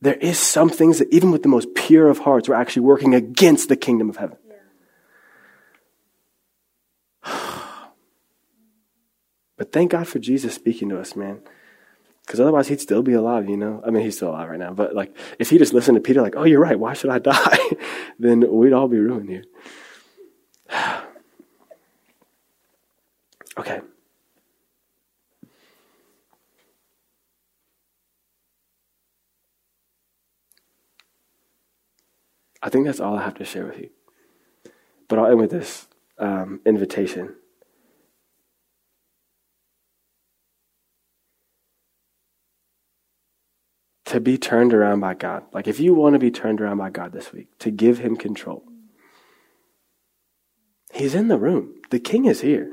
There 0.00 0.14
is 0.14 0.38
some 0.38 0.70
things 0.70 1.00
that 1.00 1.12
even 1.12 1.32
with 1.32 1.42
the 1.42 1.48
most 1.48 1.74
pure 1.74 2.08
of 2.08 2.18
hearts, 2.18 2.48
we're 2.48 2.54
actually 2.54 2.82
working 2.82 3.14
against 3.14 3.68
the 3.68 3.76
kingdom 3.76 4.08
of 4.08 4.16
heaven. 4.16 4.36
but 9.56 9.72
thank 9.72 9.90
God 9.90 10.06
for 10.06 10.20
Jesus 10.20 10.54
speaking 10.54 10.88
to 10.90 11.00
us, 11.00 11.16
man. 11.16 11.40
Because 12.24 12.38
otherwise, 12.40 12.68
he'd 12.68 12.80
still 12.80 13.02
be 13.02 13.14
alive, 13.14 13.48
you 13.48 13.56
know? 13.56 13.82
I 13.84 13.90
mean, 13.90 14.04
he's 14.04 14.16
still 14.16 14.28
alive 14.28 14.50
right 14.50 14.58
now. 14.58 14.72
But, 14.72 14.94
like, 14.94 15.16
if 15.38 15.48
he 15.50 15.56
just 15.56 15.72
listened 15.72 15.96
to 15.96 16.00
Peter, 16.02 16.20
like, 16.20 16.36
oh, 16.36 16.44
you're 16.44 16.60
right, 16.60 16.78
why 16.78 16.92
should 16.92 17.10
I 17.10 17.18
die? 17.20 17.58
then 18.18 18.44
we'd 18.52 18.74
all 18.74 18.86
be 18.86 18.98
ruined 18.98 19.30
here. 19.30 19.44
okay. 23.58 23.80
I 32.68 32.70
think 32.70 32.84
that's 32.84 33.00
all 33.00 33.16
I 33.16 33.22
have 33.22 33.36
to 33.36 33.46
share 33.46 33.64
with 33.64 33.78
you. 33.78 33.88
But 35.08 35.18
I'll 35.18 35.28
end 35.28 35.40
with 35.40 35.50
this 35.50 35.88
um, 36.18 36.60
invitation. 36.66 37.34
to 44.04 44.20
be 44.20 44.38
turned 44.38 44.72
around 44.72 45.00
by 45.00 45.12
God. 45.12 45.44
Like 45.52 45.68
if 45.68 45.78
you 45.78 45.92
want 45.92 46.14
to 46.14 46.18
be 46.18 46.30
turned 46.30 46.62
around 46.62 46.78
by 46.78 46.88
God 46.88 47.12
this 47.12 47.30
week, 47.30 47.48
to 47.58 47.70
give 47.70 47.98
him 47.98 48.16
control. 48.16 48.64
He's 50.94 51.14
in 51.14 51.28
the 51.28 51.36
room. 51.36 51.74
The 51.90 52.00
king 52.00 52.24
is 52.24 52.40
here. 52.40 52.72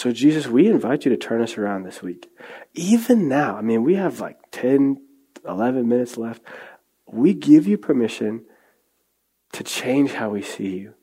So, 0.00 0.12
Jesus, 0.12 0.46
we 0.46 0.66
invite 0.66 1.04
you 1.04 1.10
to 1.10 1.18
turn 1.18 1.42
us 1.42 1.58
around 1.58 1.82
this 1.82 2.00
week. 2.00 2.30
Even 2.72 3.28
now, 3.28 3.58
I 3.58 3.60
mean, 3.60 3.82
we 3.82 3.96
have 3.96 4.18
like 4.18 4.38
10, 4.50 4.96
11 5.46 5.86
minutes 5.86 6.16
left. 6.16 6.40
We 7.06 7.34
give 7.34 7.66
you 7.66 7.76
permission 7.76 8.46
to 9.52 9.62
change 9.62 10.12
how 10.12 10.30
we 10.30 10.40
see 10.40 10.78
you 10.78 10.94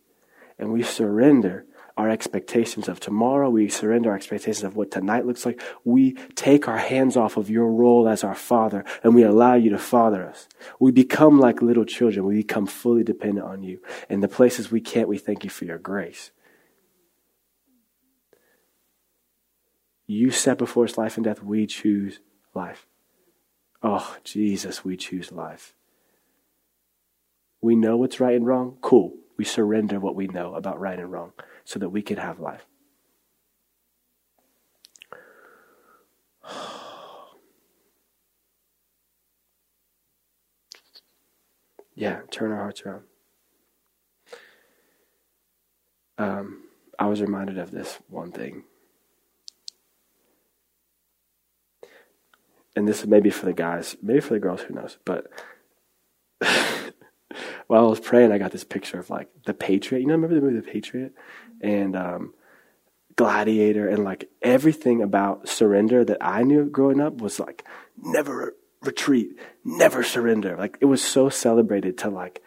and 0.57 0.73
we 0.73 0.81
surrender 0.81 1.67
our 1.95 2.09
expectations 2.09 2.87
of 2.87 2.99
tomorrow. 2.99 3.51
We 3.51 3.69
surrender 3.69 4.09
our 4.09 4.15
expectations 4.15 4.63
of 4.63 4.75
what 4.75 4.89
tonight 4.89 5.27
looks 5.27 5.45
like. 5.45 5.61
We 5.83 6.13
take 6.33 6.67
our 6.67 6.79
hands 6.79 7.15
off 7.15 7.37
of 7.37 7.51
your 7.51 7.71
role 7.71 8.09
as 8.09 8.23
our 8.23 8.33
father 8.33 8.83
and 9.03 9.13
we 9.13 9.21
allow 9.21 9.53
you 9.53 9.69
to 9.69 9.77
father 9.77 10.25
us. 10.25 10.47
We 10.79 10.91
become 10.91 11.39
like 11.39 11.61
little 11.61 11.85
children. 11.85 12.25
We 12.25 12.37
become 12.37 12.65
fully 12.65 13.03
dependent 13.03 13.45
on 13.45 13.61
you. 13.61 13.79
In 14.09 14.21
the 14.21 14.27
places 14.27 14.71
we 14.71 14.81
can't, 14.81 15.07
we 15.07 15.19
thank 15.19 15.43
you 15.43 15.51
for 15.51 15.65
your 15.65 15.77
grace. 15.77 16.31
You 20.07 20.31
set 20.31 20.57
before 20.57 20.85
us 20.85 20.97
life 20.97 21.17
and 21.17 21.25
death. 21.25 21.43
We 21.43 21.67
choose 21.67 22.21
life. 22.55 22.87
Oh, 23.83 24.15
Jesus, 24.23 24.83
we 24.85 24.95
choose 24.97 25.31
life. 25.31 25.75
We 27.61 27.75
know 27.75 27.97
what's 27.97 28.19
right 28.21 28.35
and 28.35 28.47
wrong. 28.47 28.77
Cool. 28.81 29.13
We 29.37 29.43
surrender 29.43 29.99
what 29.99 30.15
we 30.15 30.27
know 30.27 30.55
about 30.55 30.79
right 30.79 30.97
and 30.97 31.11
wrong 31.11 31.33
so 31.65 31.77
that 31.79 31.89
we 31.89 32.01
can 32.01 32.17
have 32.17 32.39
life. 32.39 32.65
yeah, 41.95 42.21
turn 42.31 42.51
our 42.51 42.57
hearts 42.57 42.81
around. 42.83 43.03
Um, 46.17 46.63
I 46.97 47.05
was 47.07 47.21
reminded 47.21 47.59
of 47.59 47.69
this 47.71 47.99
one 48.07 48.31
thing. 48.31 48.63
And 52.78 52.88
this 52.88 53.07
may 53.07 53.19
be 53.21 53.32
for 53.32 53.47
the 53.47 53.53
guys, 53.53 53.97
maybe 54.03 54.19
for 54.19 54.36
the 54.36 54.39
girls, 54.39 54.61
who 54.61 54.75
knows. 54.75 54.99
But 55.03 55.32
while 57.65 57.86
I 57.86 57.89
was 57.89 57.99
praying, 57.99 58.32
I 58.32 58.38
got 58.38 58.51
this 58.51 58.63
picture 58.63 58.99
of 58.99 59.09
like 59.09 59.30
the 59.47 59.55
Patriot. 59.55 60.01
You 60.01 60.05
know, 60.05 60.13
remember 60.13 60.36
the 60.36 60.41
movie 60.41 60.57
The 60.57 60.71
Patriot? 60.71 61.15
And 61.59 61.95
um, 61.95 62.36
Gladiator 63.15 63.88
and 63.88 64.03
like 64.03 64.30
everything 64.43 65.01
about 65.01 65.49
surrender 65.49 66.05
that 66.05 66.19
I 66.21 66.43
knew 66.43 66.65
growing 66.65 67.01
up 67.01 67.19
was 67.19 67.39
like 67.39 67.65
never 67.97 68.55
retreat, 68.84 69.39
never 69.65 70.03
surrender. 70.03 70.55
Like 70.55 70.78
it 70.80 70.86
was 70.86 71.01
so 71.01 71.30
celebrated 71.30 71.97
to 71.97 72.09
like 72.11 72.43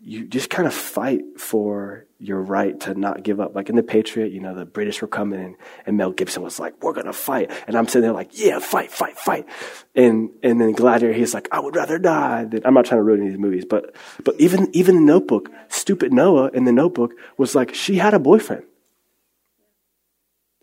you 0.00 0.26
just 0.26 0.50
kind 0.50 0.66
of 0.66 0.74
fight 0.74 1.22
for 1.38 2.06
your 2.18 2.40
right 2.40 2.78
to 2.80 2.94
not 2.94 3.22
give 3.22 3.40
up. 3.40 3.54
Like 3.54 3.68
in 3.68 3.76
the 3.76 3.82
Patriot, 3.82 4.32
you 4.32 4.40
know, 4.40 4.54
the 4.54 4.64
British 4.64 5.00
were 5.00 5.08
coming 5.08 5.40
in 5.40 5.56
and 5.86 5.96
Mel 5.96 6.12
Gibson 6.12 6.42
was 6.42 6.58
like, 6.58 6.82
we're 6.82 6.92
going 6.92 7.06
to 7.06 7.12
fight. 7.12 7.50
And 7.66 7.76
I'm 7.76 7.86
sitting 7.86 8.02
there 8.02 8.12
like, 8.12 8.30
yeah, 8.32 8.58
fight, 8.58 8.90
fight, 8.90 9.16
fight. 9.16 9.46
And, 9.94 10.30
and 10.42 10.60
then 10.60 10.72
Gladiator, 10.72 11.14
he's 11.14 11.32
like, 11.32 11.48
I 11.52 11.60
would 11.60 11.76
rather 11.76 11.98
die. 11.98 12.46
I'm 12.64 12.74
not 12.74 12.86
trying 12.86 12.98
to 12.98 13.02
ruin 13.02 13.26
these 13.26 13.38
movies, 13.38 13.64
but, 13.64 13.94
but 14.24 14.38
even, 14.38 14.68
even 14.74 14.96
the 14.96 15.02
notebook, 15.02 15.50
stupid 15.68 16.12
Noah 16.12 16.50
in 16.52 16.64
the 16.64 16.72
notebook 16.72 17.12
was 17.36 17.54
like, 17.54 17.74
she 17.74 17.96
had 17.96 18.14
a 18.14 18.18
boyfriend. 18.18 18.64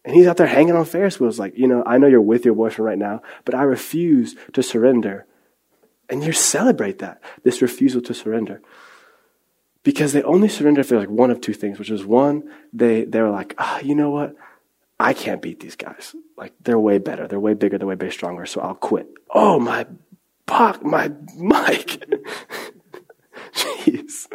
And 0.03 0.15
he's 0.15 0.27
out 0.27 0.37
there 0.37 0.47
hanging 0.47 0.75
on 0.75 0.85
Ferris 0.85 1.19
wheels 1.19 1.39
like, 1.39 1.57
you 1.57 1.67
know, 1.67 1.83
I 1.85 1.99
know 1.99 2.07
you're 2.07 2.21
with 2.21 2.43
your 2.43 2.55
boyfriend 2.55 2.85
right 2.85 2.97
now, 2.97 3.21
but 3.45 3.55
I 3.55 3.63
refuse 3.63 4.35
to 4.53 4.63
surrender. 4.63 5.25
And 6.09 6.23
you 6.23 6.31
celebrate 6.31 6.99
that, 6.99 7.21
this 7.43 7.61
refusal 7.61 8.01
to 8.01 8.13
surrender 8.13 8.61
because 9.83 10.13
they 10.13 10.21
only 10.23 10.47
surrender 10.47 10.81
if 10.81 10.89
they're 10.89 10.99
like 10.99 11.09
one 11.09 11.31
of 11.31 11.41
two 11.41 11.53
things, 11.53 11.79
which 11.79 11.89
is 11.89 12.05
one, 12.05 12.43
they 12.71 13.05
they're 13.05 13.29
like, 13.29 13.55
ah, 13.57 13.79
you 13.79 13.95
know 13.95 14.09
what? 14.09 14.35
I 14.99 15.13
can't 15.13 15.41
beat 15.41 15.59
these 15.59 15.75
guys. 15.75 16.15
Like 16.37 16.53
they're 16.61 16.79
way 16.79 16.99
better, 16.99 17.27
they're 17.27 17.39
way 17.39 17.55
bigger, 17.55 17.77
they're 17.77 17.87
way 17.87 17.95
bigger, 17.95 18.11
stronger. 18.11 18.45
So 18.45 18.61
I'll 18.61 18.75
quit. 18.75 19.07
Oh 19.29 19.59
my, 19.59 19.87
Pock, 20.45 20.83
my 20.83 21.11
Mike. 21.37 22.05
Jeez, 23.53 24.27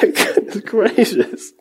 goodness 0.00 0.60
gracious. 0.60 1.52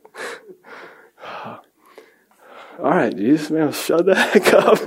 All 2.78 2.92
right, 2.92 3.16
Jesus, 3.16 3.50
man, 3.50 3.72
shut 3.72 4.06
the 4.06 4.16
heck 4.16 4.54
up. 4.54 4.80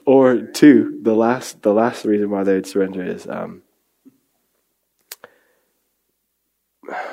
or 0.06 0.42
two, 0.42 0.98
the 1.02 1.14
last 1.14 1.62
the 1.62 1.72
last 1.72 2.04
reason 2.04 2.30
why 2.30 2.44
they 2.44 2.54
would 2.54 2.66
surrender 2.66 3.02
is. 3.02 3.26
Um, 3.26 3.62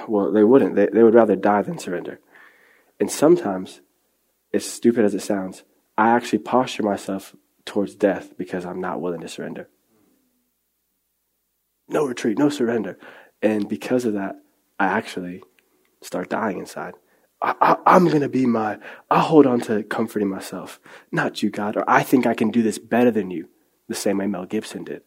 well, 0.07 0.31
they 0.31 0.43
wouldn't. 0.43 0.75
They, 0.75 0.87
they 0.87 1.03
would 1.03 1.13
rather 1.13 1.35
die 1.35 1.61
than 1.61 1.79
surrender. 1.79 2.19
And 2.99 3.11
sometimes, 3.11 3.81
as 4.53 4.65
stupid 4.65 5.05
as 5.05 5.13
it 5.13 5.21
sounds, 5.21 5.63
I 5.97 6.09
actually 6.09 6.39
posture 6.39 6.83
myself 6.83 7.35
towards 7.65 7.95
death 7.95 8.37
because 8.37 8.65
I'm 8.65 8.79
not 8.79 9.01
willing 9.01 9.21
to 9.21 9.27
surrender. 9.27 9.69
No 11.87 12.05
retreat, 12.05 12.37
no 12.37 12.49
surrender. 12.49 12.97
And 13.41 13.67
because 13.67 14.05
of 14.05 14.13
that, 14.13 14.37
I 14.79 14.85
actually 14.85 15.43
start 16.01 16.29
dying 16.29 16.59
inside. 16.59 16.95
I, 17.41 17.77
am 17.85 18.07
going 18.07 18.21
to 18.21 18.29
be 18.29 18.45
my, 18.45 18.79
i 19.11 19.19
hold 19.19 19.45
on 19.45 19.59
to 19.61 19.83
comforting 19.83 20.29
myself, 20.29 20.79
not 21.11 21.43
you, 21.43 21.51
God, 21.51 21.75
or 21.77 21.83
I 21.87 22.01
think 22.01 22.25
I 22.25 22.33
can 22.33 22.49
do 22.49 22.63
this 22.63 22.79
better 22.79 23.11
than 23.11 23.29
you, 23.29 23.49
the 23.87 23.93
same 23.93 24.17
way 24.17 24.25
Mel 24.25 24.45
Gibson 24.45 24.83
did. 24.83 25.03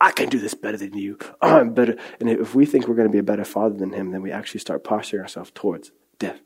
I 0.00 0.12
can 0.12 0.28
do 0.28 0.38
this 0.38 0.54
better 0.54 0.76
than 0.76 0.96
you. 0.96 1.18
I'm 1.40 1.72
better. 1.72 1.96
And 2.20 2.28
if 2.28 2.54
we 2.54 2.66
think 2.66 2.86
we're 2.86 2.94
going 2.94 3.08
to 3.08 3.12
be 3.12 3.18
a 3.18 3.22
better 3.22 3.44
father 3.44 3.76
than 3.76 3.92
him, 3.92 4.10
then 4.10 4.22
we 4.22 4.30
actually 4.30 4.60
start 4.60 4.84
posturing 4.84 5.22
ourselves 5.22 5.50
towards 5.54 5.90
death. 6.18 6.40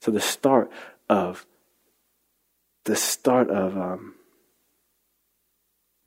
So 0.00 0.10
the 0.10 0.20
start 0.20 0.70
of 1.08 1.46
the 2.84 2.96
start 2.96 3.50
of 3.50 3.76
um, 3.76 4.14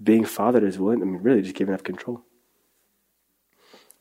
being 0.01 0.25
fathered 0.25 0.63
is 0.63 0.79
willing. 0.79 1.01
I 1.01 1.05
mean, 1.05 1.21
really, 1.21 1.41
just 1.41 1.55
giving 1.55 1.73
up 1.73 1.83
control, 1.83 2.21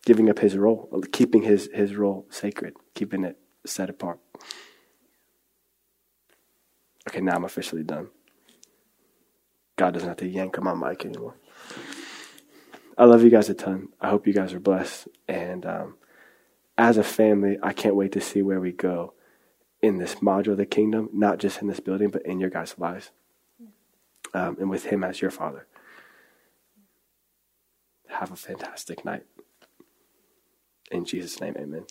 giving 0.05 0.31
up 0.31 0.39
his 0.39 0.57
role, 0.57 0.89
keeping 1.13 1.43
his 1.43 1.69
his 1.75 1.97
role 1.97 2.27
sacred, 2.31 2.75
keeping 2.95 3.25
it 3.25 3.37
set 3.67 3.91
apart. 3.91 4.21
Okay, 7.09 7.21
now 7.21 7.35
I'm 7.35 7.45
officially 7.45 7.83
done. 7.83 8.09
God 9.77 9.95
doesn't 9.95 10.09
have 10.09 10.19
to 10.19 10.29
yank 10.29 10.59
on 10.59 10.65
my 10.65 10.75
mic 10.75 11.05
anymore. 11.05 11.35
I 12.99 13.05
love 13.05 13.23
you 13.23 13.31
guys 13.31 13.49
a 13.49 13.55
ton. 13.55 13.91
I 14.01 14.11
hope 14.11 14.27
you 14.27 14.33
guys 14.33 14.53
are 14.53 14.61
blessed. 14.61 15.07
And 15.29 15.65
um, 15.65 15.95
as 16.77 16.97
a 16.97 17.05
family, 17.05 17.57
I 17.63 17.73
can't 17.73 17.95
wait 17.95 18.11
to 18.13 18.21
see 18.21 18.43
where 18.43 18.59
we 18.59 18.73
go 18.73 19.15
in 19.81 19.99
this 19.99 20.17
module 20.17 20.49
of 20.49 20.57
the 20.57 20.67
kingdom, 20.67 21.09
not 21.13 21.39
just 21.39 21.63
in 21.63 21.69
this 21.69 21.79
building, 21.79 22.11
but 22.11 22.27
in 22.27 22.41
your 22.41 22.51
guys' 22.51 22.75
lives. 22.77 23.13
Um, 24.35 24.57
and 24.59 24.69
with 24.69 24.87
Him 24.87 25.05
as 25.05 25.23
your 25.23 25.31
Father. 25.31 25.69
Have 28.09 28.33
a 28.33 28.37
fantastic 28.37 29.05
night. 29.05 29.25
In 30.91 31.05
Jesus' 31.05 31.41
name, 31.41 31.55
amen. 31.57 31.85